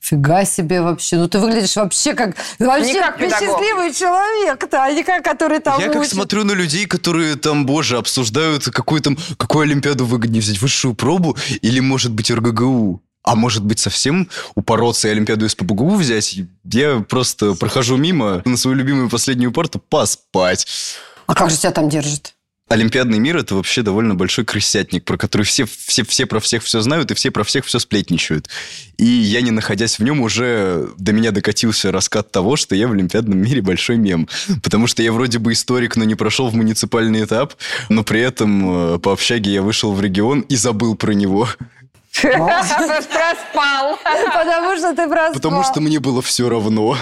Фига 0.00 0.44
себе 0.44 0.80
вообще. 0.80 1.16
Ну, 1.16 1.28
ты 1.28 1.38
выглядишь 1.38 1.76
вообще 1.76 2.14
как... 2.14 2.36
Вообще 2.58 2.92
Не 2.92 3.00
как 3.00 3.18
счастливый 3.18 3.92
человек-то, 3.92 4.84
а 4.84 4.92
не 4.92 5.02
как, 5.02 5.24
который 5.24 5.58
там 5.58 5.80
Я 5.80 5.88
как 5.88 6.02
учит. 6.02 6.12
смотрю 6.12 6.44
на 6.44 6.52
людей, 6.52 6.86
которые 6.86 7.36
там, 7.36 7.66
боже, 7.66 7.98
обсуждают, 7.98 8.64
какую 8.66 9.00
там, 9.02 9.18
какую 9.36 9.64
Олимпиаду 9.64 10.06
выгоднее 10.06 10.40
взять, 10.40 10.60
высшую 10.60 10.94
пробу 10.94 11.36
или, 11.62 11.80
может 11.80 12.12
быть, 12.12 12.30
РГГУ. 12.30 13.02
А 13.24 13.34
может 13.34 13.64
быть, 13.64 13.78
совсем 13.78 14.28
упороться 14.54 15.08
и 15.08 15.10
Олимпиаду 15.10 15.44
из 15.44 15.54
ПБГУ 15.54 15.96
взять? 15.96 16.38
Я 16.64 17.00
просто 17.00 17.54
прохожу 17.54 17.96
мимо 17.96 18.40
на 18.46 18.56
свою 18.56 18.76
любимую 18.76 19.10
последнюю 19.10 19.52
парту 19.52 19.80
поспать. 19.80 20.66
А 21.26 21.34
как 21.34 21.50
же 21.50 21.58
тебя 21.58 21.72
там 21.72 21.90
держит? 21.90 22.34
Олимпиадный 22.68 23.18
мир– 23.18 23.36
это 23.38 23.54
вообще 23.54 23.80
довольно 23.80 24.14
большой 24.14 24.44
крысятник, 24.44 25.04
про 25.04 25.16
который 25.16 25.44
все, 25.44 25.64
все, 25.64 26.04
все 26.04 26.26
про 26.26 26.38
всех 26.38 26.62
все 26.62 26.80
знают, 26.80 27.10
и 27.10 27.14
все 27.14 27.30
про 27.30 27.42
всех 27.42 27.64
все 27.64 27.78
сплетничают. 27.78 28.48
И 28.98 29.06
я, 29.06 29.40
не 29.40 29.50
находясь 29.50 29.98
в 29.98 30.02
нем, 30.02 30.20
уже 30.20 30.90
до 30.98 31.12
меня 31.12 31.30
докатился 31.30 31.90
раскат 31.90 32.30
того, 32.30 32.56
что 32.56 32.74
я 32.74 32.86
в 32.86 32.92
олимпиадном 32.92 33.38
мире 33.38 33.62
большой 33.62 33.96
мем. 33.96 34.28
Потому 34.62 34.86
что 34.86 35.02
я 35.02 35.12
вроде 35.12 35.38
бы 35.38 35.52
историк, 35.52 35.96
но 35.96 36.04
не 36.04 36.14
прошел 36.14 36.48
в 36.48 36.54
муниципальный 36.54 37.24
этап, 37.24 37.54
но 37.88 38.04
при 38.04 38.20
этом 38.20 38.94
э, 38.94 38.98
по 38.98 39.12
общаге 39.12 39.50
я 39.50 39.62
вышел 39.62 39.92
в 39.92 40.02
регион 40.02 40.40
и 40.40 40.56
забыл 40.56 40.94
про 40.94 41.12
него. 41.12 41.48
Проспал. 42.20 43.98
Потому 44.04 44.76
что 44.76 44.94
ты 44.94 45.08
проспал. 45.08 45.32
Потому 45.32 45.64
что 45.64 45.80
мне 45.80 46.00
было 46.00 46.20
все 46.20 46.48
равно. 46.48 46.98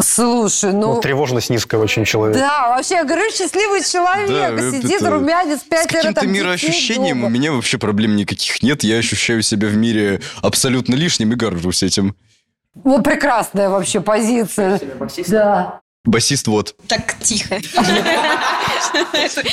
Слушай, 0.00 0.72
Ну, 0.72 0.94
ну... 0.94 1.00
тревожность 1.00 1.50
низкая 1.50 1.80
очень 1.80 2.04
человек. 2.04 2.36
Да, 2.36 2.68
вообще, 2.76 2.94
я 2.94 3.04
говорю, 3.04 3.30
счастливый 3.30 3.82
человек. 3.84 4.28
Да, 4.28 4.70
Сидит 4.70 5.02
это- 5.02 5.10
румянец, 5.10 5.60
С 5.60 5.64
пятеро 5.64 5.98
каким-то 5.98 6.20
там 6.20 6.28
детей 6.32 6.40
мироощущением 6.42 7.16
дома. 7.18 7.26
у 7.26 7.30
меня 7.30 7.52
вообще 7.52 7.78
проблем 7.78 8.16
никаких 8.16 8.62
нет. 8.62 8.82
Я 8.84 8.96
ощущаю 8.98 9.42
себя 9.42 9.68
в 9.68 9.76
мире 9.76 10.20
абсолютно 10.40 10.94
лишним 10.94 11.32
и 11.32 11.34
горжусь 11.36 11.82
этим. 11.82 12.14
Вот 12.74 13.04
прекрасная 13.04 13.68
вообще 13.68 14.00
позиция. 14.00 14.80
Да. 15.28 15.80
Басист 16.04 16.48
вот, 16.48 16.74
Так 16.88 17.14
тихо. 17.20 17.60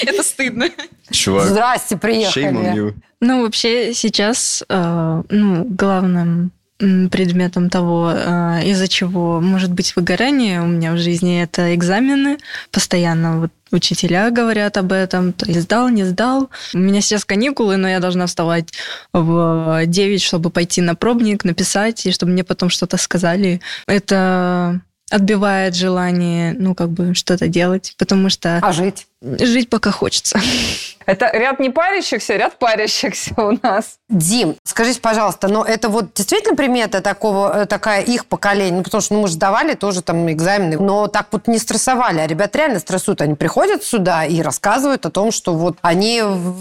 Это 0.01 0.23
стыдно. 0.23 0.69
чувак. 1.11 1.47
Здрасте, 1.47 1.95
Shame 1.95 1.97
on 1.97 2.01
приехали. 2.01 2.73
you. 2.75 2.93
Ну, 3.21 3.43
вообще 3.43 3.93
сейчас 3.93 4.63
э, 4.69 5.23
ну, 5.29 5.65
главным 5.65 6.51
предметом 6.79 7.69
того, 7.69 8.11
э, 8.13 8.61
из-за 8.65 8.87
чего 8.87 9.41
может 9.41 9.71
быть 9.71 9.95
выгорание 9.95 10.61
у 10.61 10.65
меня 10.65 10.93
в 10.93 10.97
жизни, 10.97 11.43
это 11.43 11.75
экзамены. 11.75 12.37
Постоянно 12.71 13.41
вот 13.41 13.51
учителя 13.71 14.31
говорят 14.31 14.77
об 14.77 14.93
этом. 14.93 15.33
То 15.33 15.45
есть 15.45 15.61
сдал, 15.61 15.89
не 15.89 16.05
сдал. 16.05 16.49
У 16.73 16.77
меня 16.77 17.01
сейчас 17.01 17.25
каникулы, 17.25 17.75
но 17.75 17.89
я 17.89 17.99
должна 17.99 18.27
вставать 18.27 18.73
в 19.11 19.83
9, 19.85 20.21
чтобы 20.21 20.49
пойти 20.49 20.81
на 20.81 20.95
пробник, 20.95 21.43
написать, 21.43 22.05
и 22.05 22.11
чтобы 22.11 22.31
мне 22.31 22.43
потом 22.45 22.69
что-то 22.69 22.97
сказали. 22.97 23.59
Это 23.85 24.81
отбивает 25.09 25.75
желание, 25.75 26.55
ну, 26.57 26.75
как 26.75 26.89
бы, 26.89 27.13
что-то 27.13 27.47
делать, 27.47 27.95
потому 27.97 28.29
что 28.29 28.59
А 28.61 28.71
жить? 28.71 29.07
жить 29.21 29.69
пока 29.69 29.91
хочется. 29.91 30.39
Это 31.05 31.29
ряд 31.33 31.59
не 31.59 31.69
парящихся, 31.69 32.35
ряд 32.35 32.57
парящихся 32.59 33.33
у 33.37 33.57
нас. 33.63 33.95
Дим, 34.09 34.55
скажите, 34.63 35.01
пожалуйста, 35.01 35.47
но 35.47 35.65
это 35.65 35.89
вот 35.89 36.13
действительно 36.13 36.55
примета 36.55 37.01
такого, 37.01 37.63
э, 37.63 37.65
такая 37.65 38.03
их 38.03 38.27
поколения? 38.27 38.77
Ну, 38.77 38.83
потому 38.83 39.01
что 39.01 39.15
ну, 39.15 39.21
мы 39.21 39.27
же 39.27 39.33
сдавали 39.33 39.73
тоже 39.73 40.03
там 40.03 40.31
экзамены, 40.31 40.77
но 40.77 41.07
так 41.07 41.27
вот 41.31 41.47
не 41.47 41.57
стрессовали. 41.57 42.19
А 42.19 42.27
ребят 42.27 42.55
реально 42.55 42.79
стрессуют. 42.79 43.21
Они 43.21 43.33
приходят 43.33 43.83
сюда 43.83 44.23
и 44.23 44.41
рассказывают 44.43 45.05
о 45.07 45.09
том, 45.09 45.31
что 45.31 45.55
вот 45.55 45.77
они 45.81 46.21
в 46.21 46.55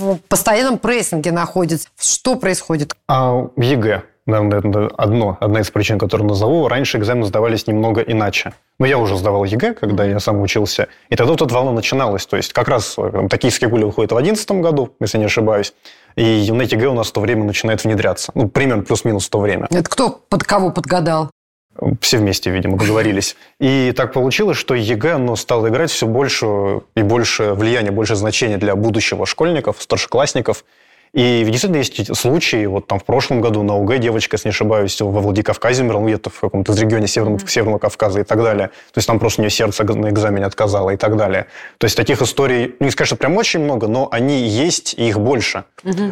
в 0.00 0.18
постоянном 0.28 0.78
прессинге 0.78 1.32
находятся. 1.32 1.88
Что 2.00 2.36
происходит? 2.36 2.94
А 3.08 3.48
ЕГЭ, 3.56 4.02
наверное, 4.30 4.90
одно, 4.96 5.36
одна 5.40 5.60
из 5.60 5.70
причин, 5.70 5.98
которую 5.98 6.28
назову. 6.28 6.68
Раньше 6.68 6.98
экзамены 6.98 7.26
сдавались 7.26 7.66
немного 7.66 8.00
иначе. 8.00 8.52
Но 8.78 8.86
я 8.86 8.98
уже 8.98 9.16
сдавал 9.16 9.44
ЕГЭ, 9.44 9.74
когда 9.74 10.04
я 10.04 10.20
сам 10.20 10.40
учился. 10.40 10.88
И 11.08 11.16
тогда 11.16 11.32
вот 11.32 11.42
эта 11.42 11.52
волна 11.52 11.72
начиналась. 11.72 12.26
То 12.26 12.36
есть 12.36 12.52
как 12.52 12.68
раз 12.68 12.94
э, 12.96 13.28
токийские 13.28 13.68
гули 13.68 13.84
выходят 13.84 14.12
в 14.12 14.14
2011 14.14 14.50
году, 14.62 14.94
если 15.00 15.18
не 15.18 15.24
ошибаюсь. 15.24 15.74
И 16.16 16.50
на 16.50 16.62
ЕГЭ 16.62 16.86
у 16.88 16.94
нас 16.94 17.08
в 17.08 17.12
то 17.12 17.20
время 17.20 17.44
начинает 17.44 17.84
внедряться. 17.84 18.32
Ну, 18.34 18.48
примерно 18.48 18.82
плюс-минус 18.82 19.26
в 19.26 19.30
то 19.30 19.40
время. 19.40 19.66
Это 19.70 19.88
кто 19.88 20.20
под 20.28 20.44
кого 20.44 20.70
подгадал? 20.70 21.30
Все 22.00 22.18
вместе, 22.18 22.50
видимо, 22.50 22.76
договорились. 22.76 23.36
И 23.58 23.92
так 23.96 24.12
получилось, 24.12 24.56
что 24.56 24.74
ЕГЭ 24.74 25.14
оно 25.14 25.36
стало 25.36 25.68
играть 25.68 25.90
все 25.90 26.06
больше 26.06 26.80
и 26.94 27.02
больше 27.02 27.54
влияния, 27.54 27.90
больше 27.90 28.16
значения 28.16 28.58
для 28.58 28.76
будущего 28.76 29.24
школьников, 29.24 29.80
старшеклассников. 29.80 30.64
И 31.12 31.42
действительно 31.44 31.78
есть 31.78 32.16
случаи, 32.16 32.66
вот 32.66 32.86
там 32.86 33.00
в 33.00 33.04
прошлом 33.04 33.40
году 33.40 33.62
на 33.64 33.76
УГ 33.76 33.98
девочка, 33.98 34.34
если 34.34 34.48
не 34.48 34.50
ошибаюсь, 34.50 35.00
во 35.00 35.20
Владикавказе 35.20 35.82
умерла, 35.82 36.00
ну, 36.00 36.06
где-то 36.06 36.30
в 36.30 36.38
каком-то 36.38 36.72
из 36.72 36.78
регионе 36.78 37.08
Северного, 37.08 37.40
Северного 37.46 37.78
Кавказа 37.78 38.20
и 38.20 38.24
так 38.24 38.38
далее. 38.38 38.68
То 38.68 38.98
есть 38.98 39.08
там 39.08 39.18
просто 39.18 39.40
у 39.40 39.42
нее 39.42 39.50
сердце 39.50 39.82
на 39.82 40.08
экзамене 40.08 40.46
отказало 40.46 40.90
и 40.90 40.96
так 40.96 41.16
далее. 41.16 41.46
То 41.78 41.86
есть 41.86 41.96
таких 41.96 42.22
историй, 42.22 42.76
ну, 42.78 42.86
не 42.86 42.92
сказать, 42.92 43.08
что 43.08 43.16
прям 43.16 43.36
очень 43.36 43.58
много, 43.60 43.88
но 43.88 44.08
они 44.12 44.46
есть, 44.46 44.94
и 44.94 45.08
их 45.08 45.18
больше, 45.18 45.64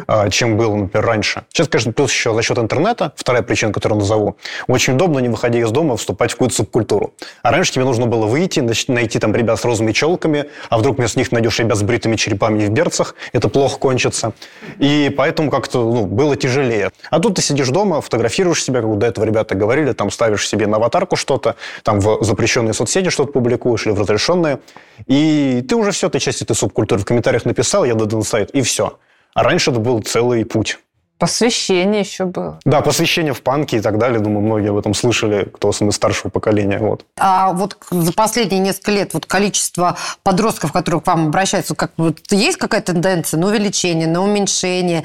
а, 0.07 0.29
чем 0.29 0.57
было, 0.57 0.75
например, 0.75 1.05
раньше. 1.05 1.43
Сейчас, 1.49 1.69
конечно, 1.69 1.93
плюс 1.93 2.11
еще 2.11 2.33
за 2.33 2.41
счет 2.41 2.57
интернета, 2.57 3.13
вторая 3.15 3.41
причина, 3.41 3.71
которую 3.71 3.99
назову, 3.99 4.35
очень 4.67 4.95
удобно, 4.95 5.19
не 5.19 5.29
выходя 5.29 5.59
из 5.59 5.71
дома, 5.71 5.95
вступать 5.95 6.31
в 6.31 6.33
какую-то 6.33 6.55
субкультуру. 6.55 7.13
А 7.41 7.51
раньше 7.51 7.71
тебе 7.71 7.85
нужно 7.85 8.05
было 8.05 8.25
выйти, 8.25 8.59
найти 8.89 9.19
там 9.19 9.33
ребят 9.33 9.59
с 9.59 9.63
розовыми 9.63 9.93
челками, 9.93 10.49
а 10.69 10.77
вдруг 10.77 10.97
вместо 10.97 11.19
них 11.19 11.31
найдешь 11.31 11.57
ребят 11.59 11.77
с 11.77 11.83
бритыми 11.83 12.17
черепами 12.17 12.63
и 12.63 12.65
в 12.65 12.69
берцах, 12.69 13.15
это 13.31 13.47
плохо 13.47 13.79
кончится. 13.79 14.33
И 14.77 14.88
поэтому 15.15 15.49
как-то 15.49 15.79
ну, 15.79 16.05
было 16.05 16.35
тяжелее. 16.35 16.91
А 17.09 17.19
тут 17.19 17.35
ты 17.35 17.41
сидишь 17.41 17.69
дома, 17.69 18.01
фотографируешь 18.01 18.63
себя, 18.63 18.81
как 18.81 18.97
до 18.97 19.07
этого 19.07 19.25
ребята 19.25 19.55
говорили, 19.55 19.93
там 19.93 20.11
ставишь 20.11 20.47
себе 20.47 20.67
на 20.67 20.77
аватарку 20.77 21.15
что-то, 21.15 21.55
там 21.83 21.99
в 21.99 22.23
запрещенные 22.23 22.73
соцсети 22.73 23.09
что-то 23.09 23.31
публикуешь 23.31 23.85
или 23.85 23.93
в 23.93 23.99
разрешенные, 23.99 24.59
и 25.07 25.65
ты 25.67 25.75
уже 25.75 25.91
все, 25.91 26.09
ты 26.09 26.19
часть 26.19 26.41
этой 26.41 26.55
субкультуры 26.55 27.01
в 27.01 27.05
комментариях 27.05 27.45
написал, 27.45 27.85
я 27.85 27.95
додал 27.95 28.23
сайт, 28.23 28.51
и 28.51 28.61
все. 28.61 28.97
А 29.33 29.43
раньше 29.43 29.71
это 29.71 29.79
был 29.79 30.01
целый 30.01 30.45
путь. 30.45 30.79
Посвящение 31.19 31.99
еще 31.99 32.23
было. 32.23 32.59
Да, 32.63 32.79
посвящение 32.79 33.33
в 33.33 33.41
панки 33.41 33.75
и 33.75 33.81
так 33.81 33.97
далее. 33.97 34.19
Думаю, 34.19 34.39
многие 34.39 34.69
об 34.69 34.77
этом 34.77 34.93
слышали, 34.93 35.43
кто 35.43 35.71
из 35.71 35.95
старшего 35.95 36.29
поколения. 36.31 36.79
Вот. 36.79 37.05
А 37.17 37.51
вот 37.51 37.77
за 37.91 38.13
последние 38.13 38.61
несколько 38.61 38.91
лет 38.91 39.13
вот 39.13 39.25
количество 39.25 39.97
подростков, 40.23 40.71
которые 40.71 41.01
к 41.01 41.07
вам 41.07 41.27
обращаются, 41.27 41.75
как 41.75 41.91
вот 41.97 42.19
есть 42.31 42.57
какая-то 42.57 42.93
тенденция 42.93 43.37
на 43.37 43.47
увеличение, 43.47 44.07
на 44.07 44.23
уменьшение? 44.23 45.03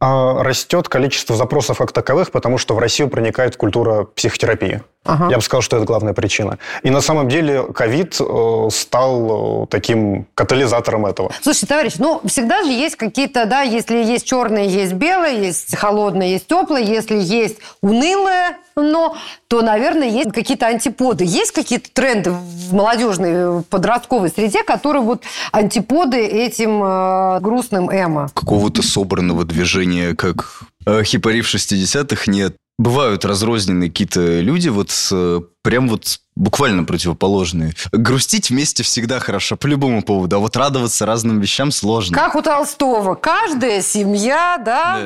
А 0.00 0.44
растет 0.44 0.88
количество 0.88 1.34
запросов 1.34 1.78
как 1.78 1.90
таковых, 1.90 2.30
потому 2.30 2.56
что 2.58 2.74
в 2.74 2.78
Россию 2.78 3.08
проникает 3.08 3.56
культура 3.56 4.04
психотерапии. 4.04 4.82
Ага. 5.04 5.28
Я 5.30 5.36
бы 5.36 5.42
сказал, 5.42 5.62
что 5.62 5.76
это 5.76 5.86
главная 5.86 6.12
причина. 6.12 6.58
И 6.82 6.90
на 6.90 7.00
самом 7.00 7.28
деле 7.28 7.64
ковид 7.64 8.16
э, 8.20 8.68
стал 8.70 9.64
э, 9.64 9.66
таким 9.68 10.26
катализатором 10.34 11.06
этого. 11.06 11.32
Слушай, 11.40 11.66
товарищ, 11.66 11.94
ну 11.98 12.20
всегда 12.26 12.62
же 12.62 12.70
есть 12.70 12.96
какие-то, 12.96 13.46
да, 13.46 13.62
если 13.62 13.96
есть 13.96 14.26
черное, 14.26 14.64
есть 14.64 14.92
белое, 14.92 15.32
есть 15.32 15.74
холодное, 15.74 16.28
есть 16.28 16.46
теплое, 16.46 16.82
если 16.82 17.16
есть 17.16 17.56
унылое, 17.80 18.58
но, 18.82 19.16
то, 19.48 19.62
наверное, 19.62 20.08
есть 20.08 20.32
какие-то 20.32 20.66
антиподы. 20.66 21.24
Есть 21.24 21.52
какие-то 21.52 21.90
тренды 21.92 22.30
в 22.30 22.72
молодежной, 22.72 23.30
э, 23.32 23.62
подростковой 23.68 24.30
среде, 24.30 24.62
которые 24.62 25.02
вот 25.02 25.22
антиподы 25.52 26.18
этим 26.18 26.82
э, 26.82 27.40
грустным 27.40 27.90
эмо? 27.90 28.28
Какого-то 28.34 28.82
собранного 28.82 29.44
движения, 29.44 29.87
как 30.16 30.62
э, 30.86 31.02
хипари 31.04 31.40
в 31.40 31.52
60-х, 31.52 32.30
нет. 32.30 32.56
Бывают 32.78 33.24
разрозненные 33.24 33.90
какие-то 33.90 34.40
люди, 34.40 34.68
вот 34.68 34.90
э, 35.10 35.40
прям 35.62 35.88
вот 35.88 36.20
буквально 36.38 36.84
противоположные. 36.84 37.72
Грустить 37.90 38.50
вместе 38.50 38.84
всегда 38.84 39.18
хорошо, 39.18 39.56
по 39.56 39.66
любому 39.66 40.02
поводу, 40.02 40.36
а 40.36 40.38
вот 40.38 40.56
радоваться 40.56 41.04
разным 41.04 41.40
вещам 41.40 41.72
сложно. 41.72 42.16
Как 42.16 42.36
у 42.36 42.42
Толстого. 42.42 43.16
Каждая 43.16 43.82
семья, 43.82 44.56
да? 44.64 45.00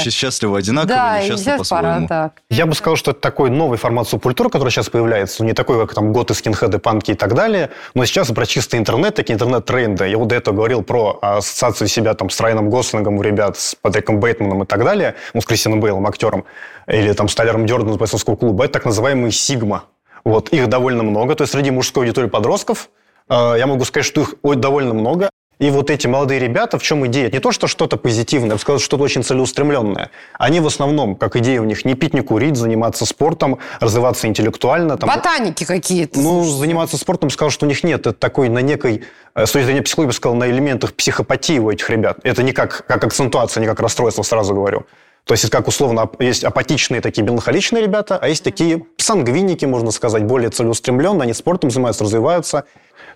Счастливо 0.00 0.58
одинаково, 0.58 0.88
Да, 0.94 1.20
и 1.20 1.24
несчастно 1.24 1.42
сейчас 1.42 1.68
пора 1.68 1.82
по-своему. 1.82 2.08
так. 2.08 2.32
Я 2.50 2.66
бы 2.66 2.74
сказал, 2.74 2.96
что 2.96 3.12
это 3.12 3.20
такой 3.20 3.48
новый 3.48 3.78
формат 3.78 4.08
субкультуры, 4.08 4.50
который 4.50 4.68
сейчас 4.68 4.90
появляется. 4.90 5.42
Не 5.42 5.54
такой, 5.54 5.80
как 5.80 5.94
там 5.94 6.12
готы, 6.12 6.34
скинхеды, 6.34 6.78
панки 6.78 7.12
и 7.12 7.14
так 7.14 7.34
далее. 7.34 7.70
Но 7.94 8.04
сейчас 8.04 8.28
про 8.28 8.44
чистый 8.44 8.78
интернет, 8.78 9.14
такие 9.14 9.34
интернет-тренды. 9.34 10.06
Я 10.06 10.18
вот 10.18 10.28
до 10.28 10.34
этого 10.34 10.54
говорил 10.54 10.82
про 10.82 11.18
ассоциацию 11.22 11.88
себя 11.88 12.12
там 12.12 12.28
с 12.28 12.38
Райаном 12.40 12.68
Гослингом 12.68 13.16
у 13.16 13.22
ребят, 13.22 13.58
с 13.58 13.74
Патриком 13.74 14.20
Бейтманом 14.20 14.64
и 14.64 14.66
так 14.66 14.84
далее. 14.84 15.14
Ну, 15.32 15.40
с 15.40 15.46
Кристианом 15.46 15.80
Бейлом, 15.80 16.06
актером. 16.06 16.44
Или 16.86 17.12
там 17.12 17.28
с 17.28 17.34
Тайлером 17.34 17.66
Дёрданом 17.66 17.94
из 17.94 17.98
бойцовского 17.98 18.36
клуба. 18.36 18.64
Это 18.64 18.74
так 18.74 18.84
называемые 18.86 19.32
сигма. 19.32 19.84
Вот, 20.24 20.50
их 20.50 20.68
довольно 20.68 21.02
много. 21.02 21.34
То 21.34 21.42
есть 21.42 21.52
среди 21.52 21.70
мужской 21.70 22.04
аудитории 22.04 22.28
подростков 22.28 22.90
Э, 23.28 23.54
Я 23.58 23.66
могу 23.66 23.84
сказать, 23.84 24.06
что 24.06 24.22
их 24.22 24.34
довольно 24.60 24.94
много. 24.94 25.30
И 25.58 25.70
вот 25.70 25.90
эти 25.90 26.06
молодые 26.06 26.38
ребята, 26.38 26.78
в 26.78 26.82
чем 26.84 27.04
идея? 27.08 27.28
Не 27.32 27.40
то, 27.40 27.50
что 27.50 27.66
что-то 27.66 27.96
позитивное, 27.96 28.50
я 28.50 28.54
бы 28.54 28.60
сказал, 28.60 28.78
что-то 28.78 29.02
очень 29.02 29.24
целеустремленное. 29.24 30.10
Они 30.38 30.60
в 30.60 30.66
основном, 30.68 31.16
как 31.16 31.34
идея 31.34 31.60
у 31.60 31.64
них, 31.64 31.84
не 31.84 31.94
пить, 31.94 32.14
не 32.14 32.20
курить, 32.20 32.56
заниматься 32.56 33.04
спортом, 33.04 33.58
развиваться 33.80 34.28
интеллектуально. 34.28 34.96
Там, 34.96 35.08
Ботаники 35.08 35.64
какие-то. 35.64 36.20
ну, 36.20 36.44
заниматься 36.44 36.96
спортом, 36.96 37.28
сказал, 37.30 37.50
что 37.50 37.66
у 37.66 37.68
них 37.68 37.82
нет. 37.82 38.02
Это 38.06 38.12
такой 38.12 38.48
на 38.48 38.60
некой, 38.60 39.02
э, 39.34 39.46
с 39.46 39.50
точки 39.50 39.66
зрения 39.66 39.82
психологии, 39.82 40.06
я 40.06 40.10
бы 40.10 40.14
сказал, 40.14 40.36
на 40.36 40.48
элементах 40.48 40.94
психопатии 40.94 41.58
у 41.58 41.70
этих 41.70 41.90
ребят. 41.90 42.20
Это 42.22 42.44
не 42.44 42.52
как, 42.52 42.86
как 42.86 43.02
акцентуация, 43.02 43.60
не 43.60 43.66
как 43.66 43.80
расстройство, 43.80 44.22
сразу 44.22 44.54
говорю. 44.54 44.86
То 45.28 45.34
есть, 45.34 45.50
как 45.50 45.68
условно, 45.68 46.08
есть 46.20 46.42
апатичные 46.42 47.02
такие 47.02 47.22
меланхоличные 47.22 47.82
ребята, 47.82 48.16
а 48.16 48.28
есть 48.28 48.42
такие 48.42 48.86
сангвиники, 48.96 49.66
можно 49.66 49.90
сказать, 49.90 50.24
более 50.24 50.48
целеустремленные, 50.48 51.24
они 51.24 51.34
спортом 51.34 51.70
занимаются, 51.70 52.04
развиваются. 52.04 52.64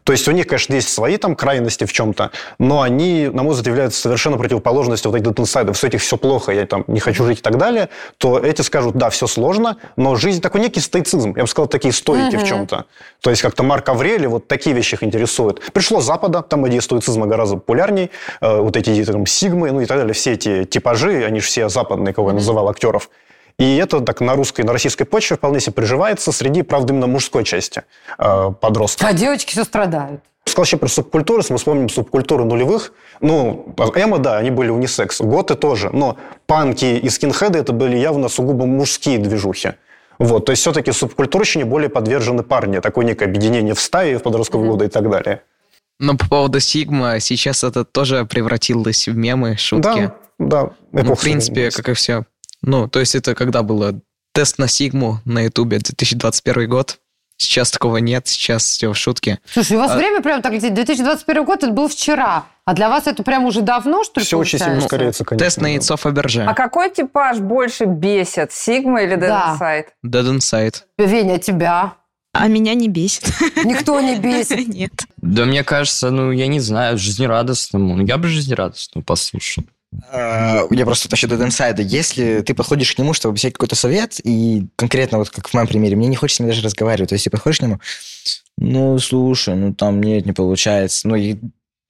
То 0.04 0.12
есть 0.12 0.26
у 0.28 0.32
них, 0.32 0.46
конечно, 0.46 0.74
есть 0.74 0.88
свои 0.88 1.16
там 1.16 1.36
крайности 1.36 1.84
в 1.84 1.92
чем-то, 1.92 2.30
но 2.58 2.82
они, 2.82 3.28
на 3.32 3.42
мой 3.42 3.52
взгляд, 3.52 3.68
являются 3.68 4.00
совершенно 4.00 4.36
противоположностью 4.36 5.10
вот 5.10 5.20
этих 5.20 5.38
инсайдов. 5.38 5.76
С 5.76 5.84
этих 5.84 6.00
все 6.00 6.16
плохо, 6.16 6.52
я 6.52 6.66
там 6.66 6.84
не 6.86 7.00
хочу 7.00 7.24
жить 7.24 7.38
и 7.38 7.42
так 7.42 7.56
далее, 7.58 7.88
то 8.18 8.38
эти 8.38 8.62
скажут, 8.62 8.96
да, 8.96 9.10
все 9.10 9.26
сложно, 9.26 9.76
но 9.96 10.16
жизнь 10.16 10.40
такой 10.40 10.60
некий 10.60 10.80
стоицизм. 10.80 11.34
Я 11.36 11.42
бы 11.42 11.48
сказал, 11.48 11.68
такие 11.68 11.92
стойки 11.92 12.36
в 12.36 12.44
чем-то. 12.44 12.86
То 13.20 13.30
есть 13.30 13.42
как-то 13.42 13.62
Марк 13.62 13.88
Аврелий, 13.88 14.26
вот 14.26 14.48
такие 14.48 14.74
вещи 14.74 14.94
их 14.94 15.02
интересуют. 15.02 15.60
Пришло 15.72 16.00
с 16.00 16.04
Запада, 16.04 16.42
там 16.42 16.66
идея 16.68 16.80
стоицизма 16.80 17.26
гораздо 17.26 17.56
популярней, 17.56 18.10
э, 18.40 18.60
вот 18.60 18.76
эти 18.76 18.90
идеи, 18.90 19.04
там, 19.04 19.26
сигмы, 19.26 19.70
ну 19.70 19.80
и 19.80 19.86
так 19.86 19.98
далее, 19.98 20.14
все 20.14 20.32
эти 20.32 20.64
типажи, 20.64 21.24
они 21.24 21.40
же 21.40 21.46
все 21.46 21.68
западные, 21.68 22.12
кого 22.12 22.30
я 22.30 22.34
называл, 22.34 22.68
актеров. 22.68 23.08
И 23.62 23.76
это 23.76 24.00
так 24.00 24.20
на 24.20 24.34
русской, 24.34 24.62
на 24.62 24.72
российской 24.72 25.04
почве 25.04 25.36
вполне 25.36 25.60
себе 25.60 25.74
приживается 25.74 26.32
среди, 26.32 26.62
правда, 26.62 26.92
именно 26.92 27.06
мужской 27.06 27.44
части 27.44 27.84
э, 28.18 28.50
подростков. 28.60 29.08
А 29.08 29.12
девочки 29.12 29.52
все 29.52 29.62
страдают. 29.62 30.20
Сказал 30.46 30.62
вообще 30.62 30.76
про 30.78 30.88
субкультуры, 30.88 31.42
если 31.42 31.52
мы 31.52 31.58
вспомним 31.58 31.88
субкультуры 31.88 32.44
нулевых, 32.44 32.92
ну, 33.20 33.72
эмо, 33.94 34.18
да, 34.18 34.38
они 34.38 34.50
были 34.50 34.70
унисекс, 34.70 35.20
готы 35.20 35.54
тоже, 35.54 35.90
но 35.90 36.16
панки 36.48 36.84
и 36.84 37.08
скинхеды 37.08 37.60
это 37.60 37.72
были 37.72 37.96
явно 37.96 38.28
сугубо 38.28 38.66
мужские 38.66 39.18
движухи. 39.18 39.74
Вот, 40.18 40.46
то 40.46 40.50
есть 40.50 40.62
все-таки 40.62 40.90
субкультурщине 40.90 41.64
более 41.64 41.88
подвержены 41.88 42.42
парни, 42.42 42.80
такое 42.80 43.04
некое 43.04 43.26
объединение 43.26 43.74
в 43.74 43.80
стае 43.80 44.18
в 44.18 44.24
подростковые 44.24 44.72
годы 44.72 44.86
и 44.86 44.88
так 44.88 45.08
далее. 45.08 45.42
Но 46.00 46.16
по 46.16 46.28
поводу 46.28 46.58
Сигма, 46.58 47.20
сейчас 47.20 47.62
это 47.62 47.84
тоже 47.84 48.24
превратилось 48.24 49.06
в 49.06 49.16
мемы, 49.16 49.56
шутки. 49.56 49.82
Да, 49.82 50.16
да. 50.40 50.70
Ну, 50.90 51.14
в 51.14 51.20
принципе, 51.20 51.70
как 51.70 51.88
и 51.90 51.92
все. 51.92 52.24
Ну, 52.62 52.88
то 52.88 53.00
есть 53.00 53.14
это 53.14 53.34
когда 53.34 53.62
было 53.62 54.00
тест 54.34 54.58
на 54.58 54.68
Сигму 54.68 55.20
на 55.24 55.40
Ютубе 55.42 55.78
2021 55.78 56.68
год. 56.68 56.98
Сейчас 57.38 57.72
такого 57.72 57.96
нет, 57.96 58.28
сейчас 58.28 58.62
все 58.64 58.92
в 58.92 58.96
шутке. 58.96 59.40
Слушай, 59.52 59.76
у 59.76 59.80
вас 59.80 59.90
А- 59.90 59.96
время 59.96 60.22
прям 60.22 60.42
так 60.42 60.52
летит. 60.52 60.74
2021 60.74 61.44
год, 61.44 61.64
это 61.64 61.72
был 61.72 61.88
вчера. 61.88 62.44
А 62.64 62.74
для 62.74 62.88
вас 62.88 63.08
это 63.08 63.24
прям 63.24 63.44
уже 63.46 63.62
давно, 63.62 64.04
что 64.04 64.20
ли, 64.20 64.26
Все 64.26 64.38
очень 64.38 64.58
сильно 64.58 64.74
получается? 64.74 64.86
ускоряется, 64.86 65.24
конечно. 65.24 65.44
Тест 65.46 65.60
на 65.60 65.66
яйцо 65.66 65.96
Фаберже. 65.96 66.44
А 66.44 66.54
какой 66.54 66.90
типаж 66.90 67.38
больше 67.40 67.86
бесит? 67.86 68.52
Сигма 68.52 69.02
или 69.02 69.16
Да. 69.16 69.56
Dead 69.58 69.58
Inside? 69.58 69.86
Dead 70.06 70.36
Inside. 70.36 70.74
Веня, 70.98 71.38
тебя? 71.40 71.94
А 72.32 72.46
меня 72.46 72.74
не 72.74 72.88
бесит. 72.88 73.24
Никто 73.64 74.00
не 74.00 74.16
бесит. 74.16 74.68
Нет. 74.74 74.92
Да 75.16 75.44
мне 75.44 75.64
кажется, 75.64 76.10
ну, 76.10 76.30
я 76.30 76.46
не 76.46 76.60
знаю, 76.60 76.96
жизнерадостному. 76.96 77.96
Ну, 77.96 78.06
я 78.06 78.16
бы 78.18 78.28
жизнерадостному 78.28 79.04
послушал. 79.04 79.64
А, 80.10 80.66
Я 80.70 80.84
просто 80.84 81.08
насчет 81.10 81.30
Dead 81.30 81.46
Inside. 81.46 81.82
Если 81.82 82.40
ты 82.40 82.54
подходишь 82.54 82.94
к 82.94 82.98
нему, 82.98 83.12
чтобы 83.12 83.34
взять 83.34 83.52
какой-то 83.52 83.76
совет, 83.76 84.20
и 84.24 84.66
конкретно, 84.76 85.18
вот 85.18 85.30
как 85.30 85.48
в 85.48 85.54
моем 85.54 85.66
примере, 85.66 85.96
мне 85.96 86.08
не 86.08 86.16
хочется 86.16 86.36
с 86.36 86.40
ним 86.40 86.48
даже 86.48 86.62
разговаривать. 86.62 87.10
То 87.10 87.14
есть 87.14 87.24
ты 87.24 87.30
подходишь 87.30 87.58
к 87.58 87.62
нему, 87.62 87.80
ну, 88.58 88.98
слушай, 88.98 89.54
ну, 89.54 89.74
там 89.74 90.02
нет, 90.02 90.26
не 90.26 90.32
получается. 90.32 91.08
Ну, 91.08 91.14
и, 91.14 91.36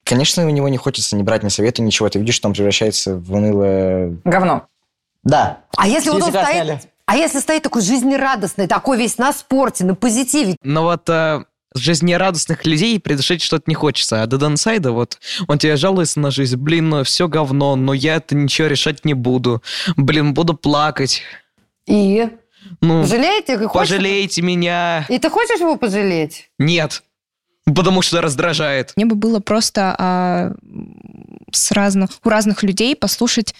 конечно, 0.03 0.45
у 0.45 0.49
него 0.49 0.69
не 0.69 0.77
хочется 0.77 1.15
не 1.15 1.23
брать 1.23 1.43
ни 1.43 1.49
советы, 1.49 1.81
ничего. 1.81 2.09
Ты 2.09 2.19
видишь, 2.19 2.35
что 2.35 2.47
он 2.47 2.53
превращается 2.53 3.15
в 3.15 3.33
унылое... 3.33 4.17
Говно. 4.23 4.67
Да. 5.23 5.59
А 5.77 5.87
если 5.87 6.09
вот 6.09 6.23
он 6.23 6.29
стоит... 6.29 6.47
сняли. 6.47 6.81
А 7.05 7.17
если 7.17 7.39
стоит 7.39 7.63
такой 7.63 7.81
жизнерадостный, 7.81 8.67
такой 8.67 8.97
весь 8.97 9.17
на 9.17 9.33
спорте, 9.33 9.83
на 9.83 9.93
позитиве, 9.93 10.55
Но 10.63 10.83
вот 10.83 11.09
э, 11.09 11.43
жизнерадостных 11.75 12.65
людей 12.65 12.99
предушить 12.99 13.41
что-то 13.41 13.63
не 13.67 13.75
хочется. 13.75 14.21
А 14.23 14.25
Dead 14.27 14.39
Inside, 14.53 14.89
вот, 14.91 15.17
он 15.47 15.57
тебе 15.57 15.75
жалуется 15.75 16.19
на 16.19 16.31
жизнь. 16.31 16.55
Блин, 16.57 16.89
ну 16.89 17.03
все 17.03 17.27
говно, 17.27 17.75
но 17.75 17.93
я 17.93 18.15
это 18.15 18.35
ничего 18.35 18.67
решать 18.67 19.05
не 19.05 19.13
буду. 19.13 19.61
Блин, 19.97 20.33
буду 20.33 20.53
плакать. 20.53 21.21
и... 21.85 22.27
Ну, 22.79 23.05
Жалеете? 23.05 23.57
Хочешь- 23.67 23.73
пожалейте 23.91 24.41
меня. 24.41 25.05
И 25.09 25.19
ты 25.19 25.29
хочешь 25.29 25.59
его 25.59 25.75
пожалеть? 25.75 26.49
Нет. 26.57 27.03
Потому 27.65 28.01
что 28.01 28.21
раздражает. 28.21 28.93
Мне 28.95 29.05
бы 29.05 29.15
было 29.15 29.41
просто 29.41 29.95
а, 29.99 30.53
с 31.51 31.71
разных, 31.71 32.11
у 32.23 32.29
разных 32.29 32.63
людей 32.63 32.95
послушать, 32.95 33.53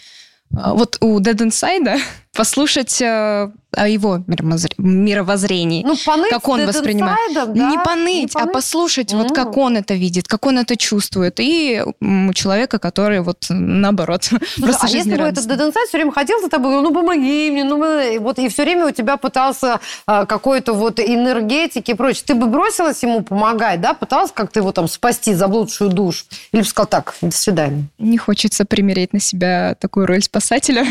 а, 0.56 0.74
вот 0.74 0.98
у 1.02 1.20
Dead 1.20 1.36
Inside 1.36 2.00
послушать 2.36 3.02
а, 3.02 3.52
о 3.76 3.88
его 3.88 4.18
мировоззр- 4.18 4.74
мировоззрении. 4.78 5.84
Ну, 5.84 5.96
поныть 6.06 6.30
как 6.32 6.48
он 6.48 6.66
воспринимает. 6.66 7.32
Inside, 7.32 7.54
да? 7.54 7.70
Не 7.70 7.78
поныть, 7.80 8.36
а 8.36 8.48
послушать, 8.48 9.14
вот 9.14 9.30
М. 9.30 9.36
как 9.36 9.58
он 9.58 9.78
это 9.78 9.94
видит, 9.94 10.28
как 10.28 10.46
он 10.46 10.58
это 10.60 10.76
чувствует. 10.76 11.40
И 11.40 11.84
у 12.02 12.34
человека, 12.34 12.80
который 12.80 13.22
вот 13.22 13.46
наоборот, 13.50 14.24
Слушай, 14.24 14.48
просто 14.62 14.88
а 14.88 14.90
если 14.90 15.16
бы 15.16 15.24
этот 15.24 15.46
Inside 15.46 15.88
все 15.88 15.98
время 15.98 16.12
ходил 16.12 16.40
за 16.42 16.50
тобой, 16.50 16.82
ну 16.82 16.94
помоги 16.94 17.52
мне, 17.52 17.64
ну 17.64 18.20
вот 18.20 18.40
и 18.40 18.50
все 18.50 18.64
время 18.64 18.88
у 18.88 18.92
тебя 18.92 19.18
пытался 19.18 19.80
а, 20.06 20.26
какой-то 20.26 20.74
вот 20.74 21.00
энергетики 21.00 21.92
и 21.92 21.94
прочее, 21.94 22.24
ты 22.26 22.36
бы 22.36 22.48
бросилась 22.48 23.02
ему 23.04 23.22
помогать, 23.22 23.82
да, 23.82 23.94
пыталась 23.94 24.32
как-то 24.32 24.60
его 24.60 24.72
там 24.72 24.88
спасти, 24.88 25.34
заблудшую 25.34 25.92
душу, 25.92 26.26
или 26.52 26.62
бы 26.62 26.68
сказал 26.68 26.88
так, 26.88 27.16
до 27.22 27.32
свидания. 27.32 27.86
Не 28.00 28.18
хочется 28.18 28.66
примерить 28.66 29.14
на 29.14 29.20
себя 29.20 29.76
такую 29.80 30.08
роль 30.08 30.24
спасателя. 30.24 30.86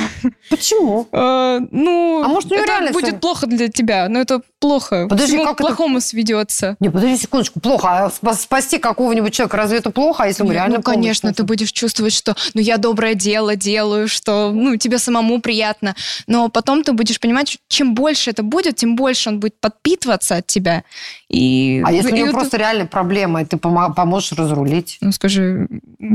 Почему? 0.48 1.08
Э, 1.32 1.60
Ну, 1.70 2.22
А 2.24 2.28
может, 2.28 2.50
у 2.50 2.54
него 2.54 2.64
это 2.64 2.72
реально 2.72 2.92
будет 2.92 3.06
всё- 3.08 3.18
плохо 3.18 3.46
для 3.46 3.68
тебя, 3.68 4.08
но 4.08 4.20
это 4.20 4.40
плохо. 4.58 5.06
Подожди, 5.08 5.32
Всему 5.32 5.44
как 5.44 5.56
к 5.56 5.60
это- 5.60 5.68
плохому 5.68 6.00
сведется. 6.00 6.76
Не, 6.80 6.88
подожди 6.90 7.16
секундочку, 7.16 7.60
плохо. 7.60 7.88
А 7.88 8.08
спа- 8.08 8.34
спасти 8.34 8.78
какого-нибудь 8.78 9.32
человека, 9.32 9.56
разве 9.56 9.78
это 9.78 9.90
плохо, 9.90 10.24
а 10.24 10.26
если 10.28 10.44
Нет, 10.44 10.52
реально 10.52 10.76
ну, 10.76 10.82
конечно, 10.82 11.28
помощь 11.28 11.36
ты 11.36 11.42
будешь 11.44 11.72
чувствовать, 11.72 12.12
что 12.12 12.34
ну 12.54 12.60
я 12.60 12.76
доброе 12.78 13.14
дело 13.14 13.56
делаю, 13.56 14.08
что 14.08 14.50
ну 14.54 14.76
тебе 14.76 14.98
самому 14.98 15.40
приятно. 15.40 15.94
Но 16.26 16.48
потом 16.48 16.84
ты 16.84 16.92
будешь 16.92 17.18
понимать, 17.20 17.58
чем 17.68 17.94
больше 17.94 18.30
это 18.30 18.42
будет, 18.42 18.76
тем 18.76 18.94
больше 18.96 19.28
он 19.30 19.40
будет 19.40 19.54
подпитываться 19.60 20.36
от 20.36 20.46
тебя. 20.46 20.84
И, 21.28 21.82
А 21.84 21.92
если 21.92 22.12
у 22.12 22.14
и 22.14 22.18
него 22.18 22.26
вот 22.28 22.34
просто 22.40 22.56
реально 22.58 22.86
проблема, 22.86 23.42
и 23.42 23.44
ты 23.44 23.56
помо- 23.56 23.92
поможешь 23.94 24.32
разрулить? 24.32 24.98
Ну, 25.00 25.12
скажи, 25.12 25.66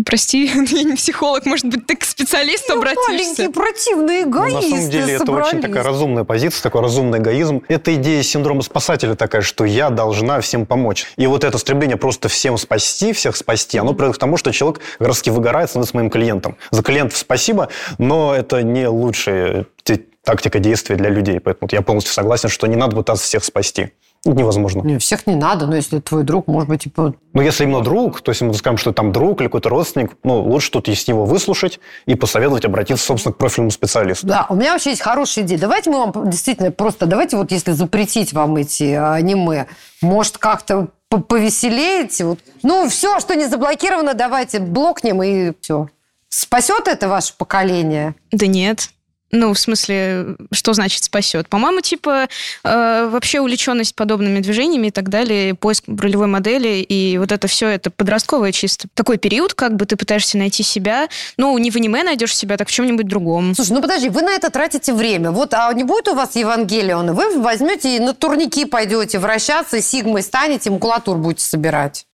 прости, 0.05 0.45
я 0.71 0.83
не 0.83 0.95
психолог, 0.95 1.45
может 1.45 1.65
быть, 1.65 1.85
ты 1.85 1.95
к 1.95 2.03
специалисту 2.05 2.73
обратишься. 2.73 3.11
Маленькие 3.11 3.49
противные 3.49 4.25
Ну, 4.25 4.31
на 4.31 4.49
эгоисты 4.49 4.69
самом 4.69 4.89
деле 4.89 5.06
это 5.13 5.25
собрались. 5.25 5.47
очень 5.49 5.61
такая 5.61 5.83
разумная 5.83 6.23
позиция, 6.23 6.61
такой 6.63 6.81
разумный 6.81 7.19
эгоизм. 7.19 7.63
Это 7.67 7.93
идея 7.95 8.23
синдрома 8.23 8.61
спасателя 8.61 9.15
такая, 9.15 9.41
что 9.41 9.65
я 9.65 9.89
должна 9.89 10.41
всем 10.41 10.65
помочь. 10.65 11.05
И 11.17 11.27
вот 11.27 11.43
это 11.43 11.57
стремление 11.57 11.97
просто 11.97 12.29
всем 12.29 12.57
спасти, 12.57 13.13
всех 13.13 13.35
спасти, 13.35 13.77
оно 13.77 13.93
приводит 13.93 14.17
к 14.17 14.19
тому, 14.19 14.37
что 14.37 14.51
человек 14.51 14.81
таки 14.99 15.31
выгорает, 15.31 15.69
становится 15.69 15.95
моим 15.95 16.09
клиентом. 16.09 16.57
За 16.71 16.83
клиентов 16.83 17.17
спасибо, 17.17 17.69
но 17.97 18.33
это 18.35 18.63
не 18.63 18.87
лучшая 18.87 19.65
те- 19.83 20.01
тактика 20.27 20.59
действия 20.59 20.97
для 20.97 21.09
людей. 21.09 21.39
Поэтому 21.39 21.69
я 21.71 21.81
полностью 21.81 22.13
согласен, 22.13 22.49
что 22.49 22.67
не 22.67 22.75
надо 22.75 22.97
пытаться 22.97 23.23
всех 23.23 23.45
спасти. 23.45 23.93
Это 24.25 24.35
невозможно. 24.35 24.81
Не, 24.81 24.97
всех 24.97 25.25
не 25.25 25.35
надо, 25.35 25.67
но 25.67 25.75
если 25.77 25.99
твой 25.99 26.23
друг, 26.23 26.47
может 26.47 26.67
быть, 26.67 26.83
типа... 26.83 27.13
Но 27.31 27.41
если 27.41 27.63
именно 27.63 27.81
друг, 27.81 28.19
то 28.19 28.31
есть 28.31 28.41
мы 28.41 28.53
скажем, 28.55 28.77
что 28.77 28.91
там 28.91 29.13
друг 29.13 29.39
или 29.39 29.47
какой-то 29.47 29.69
родственник, 29.69 30.17
ну, 30.23 30.41
лучше 30.41 30.71
тут 30.71 30.89
есть 30.89 31.07
его 31.07 31.23
выслушать 31.23 31.79
и 32.07 32.15
посоветовать 32.15 32.65
обратиться, 32.65 33.05
собственно, 33.05 33.33
к 33.33 33.37
профильному 33.37 33.71
специалисту. 33.71 34.27
Да, 34.27 34.45
у 34.49 34.55
меня 34.55 34.73
вообще 34.73 34.89
есть 34.89 35.01
хорошая 35.01 35.45
идея. 35.45 35.59
Давайте 35.59 35.91
мы 35.91 35.99
вам 35.99 36.29
действительно 36.29 36.71
просто, 36.71 37.05
давайте 37.05 37.37
вот 37.37 37.51
если 37.51 37.71
запретить 37.71 38.33
вам 38.33 38.57
эти 38.57 38.91
а, 38.91 39.13
аниме, 39.13 39.67
может, 40.01 40.39
как-то 40.39 40.89
по- 41.07 41.21
повеселеете? 41.21 42.25
Вот. 42.25 42.39
Ну, 42.63 42.89
все, 42.89 43.21
что 43.21 43.33
не 43.33 43.45
заблокировано, 43.47 44.13
давайте 44.13 44.59
блокнем 44.59 45.23
и 45.23 45.53
все. 45.61 45.87
Спасет 46.27 46.89
это 46.89 47.07
ваше 47.07 47.33
поколение? 47.37 48.15
Да 48.31 48.45
нет. 48.45 48.89
Ну, 49.31 49.53
в 49.53 49.59
смысле, 49.59 50.35
что 50.51 50.73
значит 50.73 51.03
спасет? 51.03 51.49
По-моему, 51.49 51.81
типа, 51.81 52.27
э, 52.63 53.09
вообще 53.11 53.41
увлеченность 53.41 53.93
подобными 53.95 54.39
движениями 54.39 54.87
и 54.87 54.91
так 54.91 55.09
далее, 55.09 55.53
поиск 55.53 55.83
ролевой 55.87 56.27
модели, 56.27 56.81
и 56.81 57.17
вот 57.17 57.31
это 57.31 57.47
все, 57.47 57.67
это 57.67 57.91
подростковое 57.91 58.53
чисто. 58.53 58.87
Такой 58.93 59.17
период, 59.17 59.53
как 59.53 59.75
бы 59.75 59.85
ты 59.85 59.97
пытаешься 59.97 60.37
найти 60.37 60.63
себя. 60.63 61.09
Ну, 61.35 61.57
не 61.57 61.71
в 61.71 61.75
аниме 61.75 62.03
найдешь 62.03 62.35
себя, 62.35 62.55
так 62.57 62.69
в 62.69 62.71
чем-нибудь 62.71 63.07
другом. 63.07 63.53
Слушай, 63.53 63.73
ну 63.73 63.81
подожди, 63.81 64.09
вы 64.09 64.21
на 64.21 64.31
это 64.31 64.49
тратите 64.49 64.93
время. 64.93 65.31
Вот, 65.31 65.53
а 65.53 65.71
не 65.73 65.83
будет 65.83 66.07
у 66.07 66.15
вас 66.15 66.35
Евангелиона? 66.35 67.13
Вы 67.13 67.39
возьмете 67.39 67.97
и 67.97 67.99
на 67.99 68.13
турники 68.13 68.65
пойдете 68.65 69.19
вращаться, 69.19 69.81
сигмой 69.81 70.21
станете, 70.21 70.69
макулатуру 70.69 71.19
будете 71.19 71.43
собирать. 71.43 72.05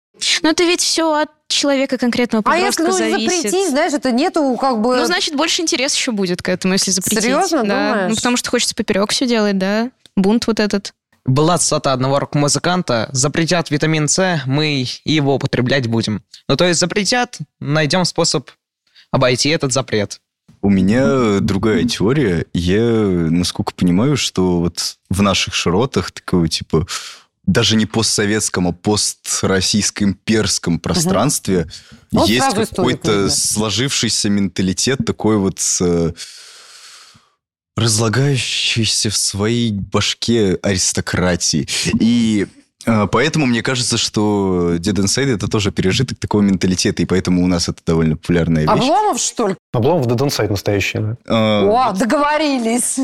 Но 0.42 0.50
это 0.50 0.64
ведь 0.64 0.80
все 0.80 1.12
от 1.14 1.30
человека 1.48 1.98
конкретного 1.98 2.42
А 2.46 2.56
если 2.56 2.82
подростка 2.82 2.82
ну, 2.82 2.92
зависит. 3.10 3.42
запретить, 3.42 3.70
знаешь, 3.70 3.92
это 3.92 4.10
нету 4.10 4.56
как 4.60 4.80
бы... 4.80 4.96
Ну, 4.96 5.04
значит, 5.04 5.34
больше 5.34 5.62
интерес 5.62 5.94
еще 5.94 6.12
будет 6.12 6.42
к 6.42 6.48
этому, 6.48 6.74
если 6.74 6.90
запретить. 6.90 7.22
Серьезно, 7.22 7.64
да. 7.64 7.92
думаешь? 7.92 8.10
Ну, 8.10 8.16
потому 8.16 8.36
что 8.36 8.50
хочется 8.50 8.74
поперек 8.74 9.10
все 9.10 9.26
делать, 9.26 9.58
да. 9.58 9.90
Бунт 10.16 10.46
вот 10.46 10.60
этот. 10.60 10.94
Была 11.24 11.56
цитата 11.58 11.92
одного 11.92 12.18
рок-музыканта 12.18 13.08
«Запретят 13.12 13.70
витамин 13.70 14.08
С, 14.08 14.42
мы 14.46 14.84
его 15.04 15.36
употреблять 15.36 15.86
будем». 15.86 16.22
Ну, 16.48 16.56
то 16.56 16.66
есть 16.66 16.80
запретят, 16.80 17.38
найдем 17.60 18.04
способ 18.04 18.50
обойти 19.12 19.50
этот 19.50 19.72
запрет. 19.72 20.20
У 20.62 20.68
меня 20.68 21.40
другая 21.40 21.84
теория. 21.84 22.46
Я, 22.52 22.80
насколько 22.80 23.72
понимаю, 23.72 24.16
что 24.16 24.60
вот 24.60 24.96
в 25.10 25.22
наших 25.22 25.54
широтах 25.54 26.12
такого 26.12 26.48
типа 26.48 26.86
даже 27.44 27.76
не 27.76 27.86
постсоветском, 27.86 28.68
а 28.68 28.72
построссийском 28.72 30.10
имперском 30.10 30.78
пространстве 30.78 31.68
Ну, 32.12 32.24
есть 32.26 32.46
историк 32.46 32.68
какой-то 32.70 33.30
сложившийся 33.30 34.28
менталитет 34.30 35.04
такой 35.04 35.38
вот 35.38 35.58
э, 35.80 36.12
разлагающийся 37.76 39.10
в 39.10 39.16
своей 39.16 39.72
башке 39.72 40.58
аристократии. 40.62 41.66
И 41.98 42.46
э, 42.86 43.06
поэтому 43.10 43.46
мне 43.46 43.62
кажется, 43.62 43.96
что 43.96 44.74
Dead 44.76 44.94
Inside 44.94 45.34
это 45.34 45.48
тоже 45.48 45.72
пережиток 45.72 46.18
такого 46.18 46.42
менталитета, 46.42 47.02
и 47.02 47.06
поэтому 47.06 47.42
у 47.42 47.48
нас 47.48 47.68
это 47.68 47.82
довольно 47.84 48.16
популярная 48.16 48.62
вещь. 48.62 48.70
Обломов, 48.70 49.18
что 49.20 49.48
ли? 49.48 49.56
Облом 49.72 50.00
в 50.02 50.06
Dead 50.06 50.18
Inside 50.18 50.50
настоящий. 50.50 50.98
да. 50.98 51.16
Э, 51.26 51.66
О, 51.66 51.92
договорились. 51.92 52.98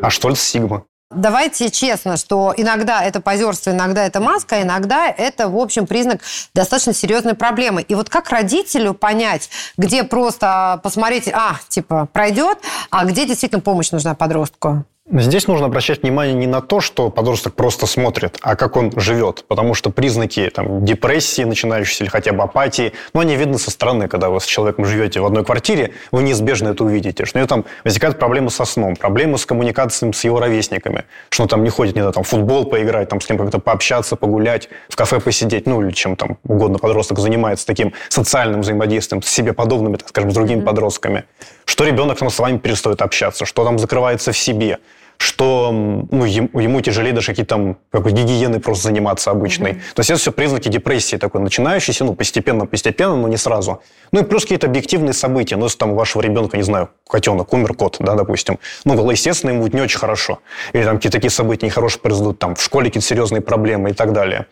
А 0.00 0.08
Штольц 0.08 0.40
Сигма. 0.40 0.84
Давайте 1.14 1.70
честно, 1.70 2.16
что 2.16 2.52
иногда 2.56 3.02
это 3.02 3.20
позерство, 3.20 3.70
иногда 3.70 4.04
это 4.04 4.20
маска, 4.20 4.62
иногда 4.62 5.08
это, 5.08 5.48
в 5.48 5.56
общем, 5.56 5.86
признак 5.86 6.20
достаточно 6.54 6.92
серьезной 6.92 7.34
проблемы. 7.34 7.82
И 7.82 7.94
вот 7.94 8.08
как 8.08 8.30
родителю 8.30 8.94
понять, 8.94 9.50
где 9.76 10.04
просто 10.04 10.80
посмотреть, 10.82 11.28
а, 11.32 11.56
типа, 11.68 12.08
пройдет, 12.12 12.58
а 12.90 13.04
где 13.04 13.26
действительно 13.26 13.60
помощь 13.60 13.90
нужна 13.90 14.14
подростку? 14.14 14.84
Здесь 15.12 15.46
нужно 15.48 15.66
обращать 15.66 16.02
внимание 16.02 16.34
не 16.34 16.46
на 16.46 16.62
то, 16.62 16.80
что 16.80 17.10
подросток 17.10 17.52
просто 17.52 17.86
смотрит, 17.86 18.38
а 18.40 18.56
как 18.56 18.74
он 18.74 18.90
живет. 18.98 19.44
Потому 19.46 19.74
что 19.74 19.90
признаки 19.90 20.48
там, 20.48 20.82
депрессии, 20.82 21.42
начинающейся 21.42 22.04
или 22.04 22.10
хотя 22.10 22.32
бы 22.32 22.42
апатии, 22.42 22.94
ну, 23.12 23.20
они 23.20 23.36
видны 23.36 23.58
со 23.58 23.70
стороны, 23.70 24.08
когда 24.08 24.30
вы 24.30 24.40
с 24.40 24.46
человеком 24.46 24.86
живете 24.86 25.20
в 25.20 25.26
одной 25.26 25.44
квартире, 25.44 25.92
вы 26.10 26.22
неизбежно 26.22 26.70
это 26.70 26.84
увидите. 26.84 27.26
Что 27.26 27.36
у 27.36 27.40
него 27.40 27.48
там 27.48 27.66
возникают 27.84 28.18
проблемы 28.18 28.48
со 28.48 28.64
сном, 28.64 28.96
проблемы 28.96 29.36
с 29.36 29.44
коммуникацией 29.44 30.14
с 30.14 30.24
его 30.24 30.40
ровесниками, 30.40 31.04
что 31.28 31.42
он 31.42 31.48
там 31.50 31.64
не 31.64 31.70
ходит, 31.70 31.96
не 31.96 32.00
знаю, 32.00 32.14
там, 32.14 32.24
в 32.24 32.28
футбол 32.28 32.64
поиграть, 32.64 33.10
там, 33.10 33.20
с 33.20 33.26
кем 33.26 33.36
как-то 33.36 33.58
пообщаться, 33.58 34.16
погулять, 34.16 34.70
в 34.88 34.96
кафе 34.96 35.20
посидеть, 35.20 35.66
ну, 35.66 35.82
или 35.82 35.90
чем 35.90 36.16
там 36.16 36.38
угодно 36.44 36.78
подросток 36.78 37.18
занимается 37.18 37.66
таким 37.66 37.92
социальным 38.08 38.62
взаимодействием 38.62 39.22
с 39.22 39.28
себе 39.28 39.52
подобными, 39.52 39.96
так 39.96 40.08
скажем, 40.08 40.30
с 40.30 40.34
другими 40.34 40.62
подростками. 40.62 41.24
Что 41.64 41.84
ребенок 41.84 42.18
там, 42.18 42.30
с 42.30 42.38
вами 42.38 42.58
перестает 42.58 43.02
общаться, 43.02 43.46
что 43.46 43.64
там 43.64 43.78
закрывается 43.78 44.32
в 44.32 44.38
себе, 44.38 44.78
что 45.18 45.70
ну, 45.72 46.24
ем- 46.24 46.50
ему 46.54 46.80
тяжелее 46.80 47.12
даже 47.12 47.28
какие-то 47.28 47.54
там 47.54 47.76
как 47.90 48.02
бы 48.02 48.10
гигиеной 48.10 48.60
просто 48.60 48.84
заниматься 48.84 49.30
обычной. 49.30 49.74
То 49.94 50.00
есть 50.00 50.10
это 50.10 50.20
все 50.20 50.32
признаки 50.32 50.68
депрессии 50.68 51.16
такой 51.16 51.40
начинающейся, 51.40 52.04
ну, 52.04 52.14
постепенно-постепенно, 52.14 53.16
но 53.16 53.28
не 53.28 53.36
сразу. 53.36 53.80
Ну 54.12 54.20
и 54.20 54.24
плюс 54.24 54.42
какие-то 54.42 54.66
объективные 54.66 55.12
события. 55.12 55.56
Ну, 55.56 55.64
если 55.64 55.78
там 55.78 55.92
у 55.92 55.94
вашего 55.94 56.22
ребенка, 56.22 56.56
не 56.56 56.62
знаю, 56.62 56.90
котенок, 57.08 57.52
умер 57.52 57.74
кот, 57.74 57.96
да, 58.00 58.14
допустим, 58.14 58.58
ну, 58.84 59.10
естественно, 59.10 59.50
ему 59.50 59.62
будет 59.62 59.74
не 59.74 59.80
очень 59.80 59.98
хорошо. 59.98 60.40
Или 60.72 60.84
там 60.84 60.96
какие-то 60.96 61.18
такие 61.18 61.30
события 61.30 61.66
нехорошие 61.66 62.00
произойдут, 62.00 62.38
там, 62.38 62.54
в 62.54 62.62
школе 62.62 62.86
какие-то 62.86 63.06
серьезные 63.06 63.40
проблемы 63.40 63.90
и 63.90 63.92
так 63.92 64.12
далее. 64.12 64.46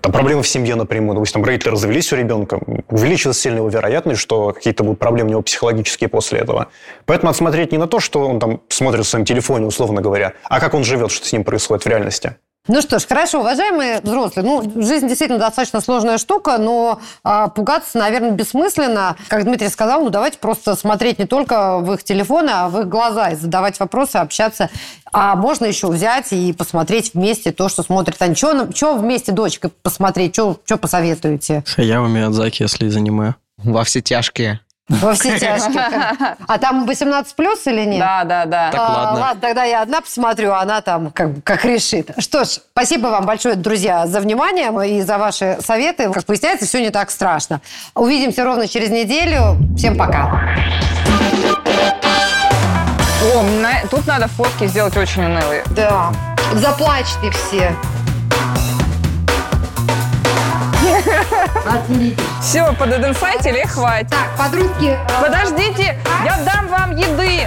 Там 0.00 0.12
проблемы 0.12 0.42
в 0.42 0.48
семье 0.48 0.74
напрямую. 0.74 1.14
Допустим, 1.14 1.40
там 1.42 1.44
родители 1.44 1.70
развелись 1.70 2.12
у 2.12 2.16
ребенка, 2.16 2.60
увеличилась 2.88 3.40
сильно 3.40 3.58
его 3.58 3.68
вероятность, 3.68 4.20
что 4.20 4.52
какие-то 4.52 4.84
будут 4.84 4.98
проблемы 4.98 5.28
у 5.28 5.30
него 5.32 5.42
психологические 5.42 6.08
после 6.08 6.40
этого. 6.40 6.68
Поэтому 7.06 7.28
надо 7.28 7.38
смотреть 7.38 7.72
не 7.72 7.78
на 7.78 7.86
то, 7.86 8.00
что 8.00 8.28
он 8.28 8.38
там 8.38 8.60
смотрит 8.68 9.06
в 9.06 9.08
своем 9.08 9.24
телефоне, 9.24 9.66
условно 9.66 10.01
говоря, 10.02 10.34
а 10.44 10.60
как 10.60 10.74
он 10.74 10.84
живет, 10.84 11.10
что 11.10 11.26
с 11.26 11.32
ним 11.32 11.44
происходит 11.44 11.84
в 11.84 11.88
реальности. 11.88 12.36
Ну 12.68 12.80
что 12.80 13.00
ж, 13.00 13.06
хорошо, 13.08 13.40
уважаемые 13.40 14.00
взрослые, 14.02 14.46
ну, 14.46 14.62
жизнь 14.80 15.08
действительно 15.08 15.40
достаточно 15.40 15.80
сложная 15.80 16.16
штука, 16.16 16.58
но 16.58 17.00
а, 17.24 17.48
пугаться, 17.48 17.98
наверное, 17.98 18.30
бессмысленно. 18.30 19.16
Как 19.26 19.42
Дмитрий 19.42 19.68
сказал, 19.68 20.04
ну, 20.04 20.10
давайте 20.10 20.38
просто 20.38 20.76
смотреть 20.76 21.18
не 21.18 21.26
только 21.26 21.78
в 21.78 21.92
их 21.92 22.04
телефоны, 22.04 22.50
а 22.54 22.68
в 22.68 22.82
их 22.82 22.88
глаза 22.88 23.30
и 23.30 23.34
задавать 23.34 23.80
вопросы, 23.80 24.16
общаться. 24.18 24.70
А 25.12 25.34
можно 25.34 25.64
еще 25.64 25.88
взять 25.88 26.32
и 26.32 26.52
посмотреть 26.52 27.14
вместе 27.14 27.50
то, 27.50 27.68
что 27.68 27.82
смотрит 27.82 28.22
они. 28.22 28.36
Что 28.36 28.96
вместе 28.96 29.32
дочкой 29.32 29.72
посмотреть, 29.82 30.36
что 30.36 30.56
посоветуете? 30.76 31.64
Хаяо 31.66 32.06
Миядзаки, 32.06 32.62
если 32.62 32.86
из 32.86 32.96
аниме. 32.96 33.34
Во 33.56 33.82
все 33.82 34.00
тяжкие. 34.00 34.60
Во 34.88 35.14
все 35.14 35.38
тяжкие. 35.38 36.36
А 36.48 36.58
там 36.58 36.86
18 36.86 37.34
плюс 37.36 37.66
или 37.66 37.84
нет? 37.84 38.00
Да, 38.00 38.24
да, 38.24 38.44
да. 38.46 38.70
Так, 38.72 38.80
А, 38.80 38.92
ладно. 38.92 39.20
ладно, 39.20 39.40
тогда 39.40 39.64
я 39.64 39.80
одна 39.82 40.00
посмотрю, 40.00 40.50
а 40.52 40.60
она 40.60 40.80
там 40.82 41.10
как, 41.12 41.42
как 41.44 41.64
решит. 41.64 42.10
Что 42.18 42.44
ж, 42.44 42.48
спасибо 42.72 43.06
вам 43.06 43.24
большое, 43.24 43.54
друзья, 43.54 44.06
за 44.06 44.20
внимание 44.20 44.98
и 44.98 45.02
за 45.02 45.18
ваши 45.18 45.56
советы. 45.64 46.10
Как 46.12 46.26
выясняется, 46.28 46.66
все 46.66 46.80
не 46.82 46.90
так 46.90 47.10
страшно. 47.10 47.60
Увидимся 47.94 48.44
ровно 48.44 48.66
через 48.68 48.90
неделю. 48.90 49.56
Всем 49.78 49.96
пока. 49.96 50.40
О, 53.34 53.42
на- 53.62 53.86
тут 53.88 54.06
надо 54.06 54.26
фотки 54.28 54.66
сделать 54.66 54.96
очень 54.96 55.24
унылые. 55.24 55.62
Да. 55.76 56.12
Заплачьте 56.54 57.30
все. 57.30 57.72
Отлично. 61.66 62.22
Все, 62.40 62.72
пододенфайтили, 62.78 63.64
хватит. 63.66 64.10
Так, 64.10 64.36
подружки... 64.36 64.86
Э, 64.86 65.22
Подождите, 65.22 65.98
я 66.24 66.38
дам 66.44 66.68
вам 66.68 66.96
еды. 66.96 67.46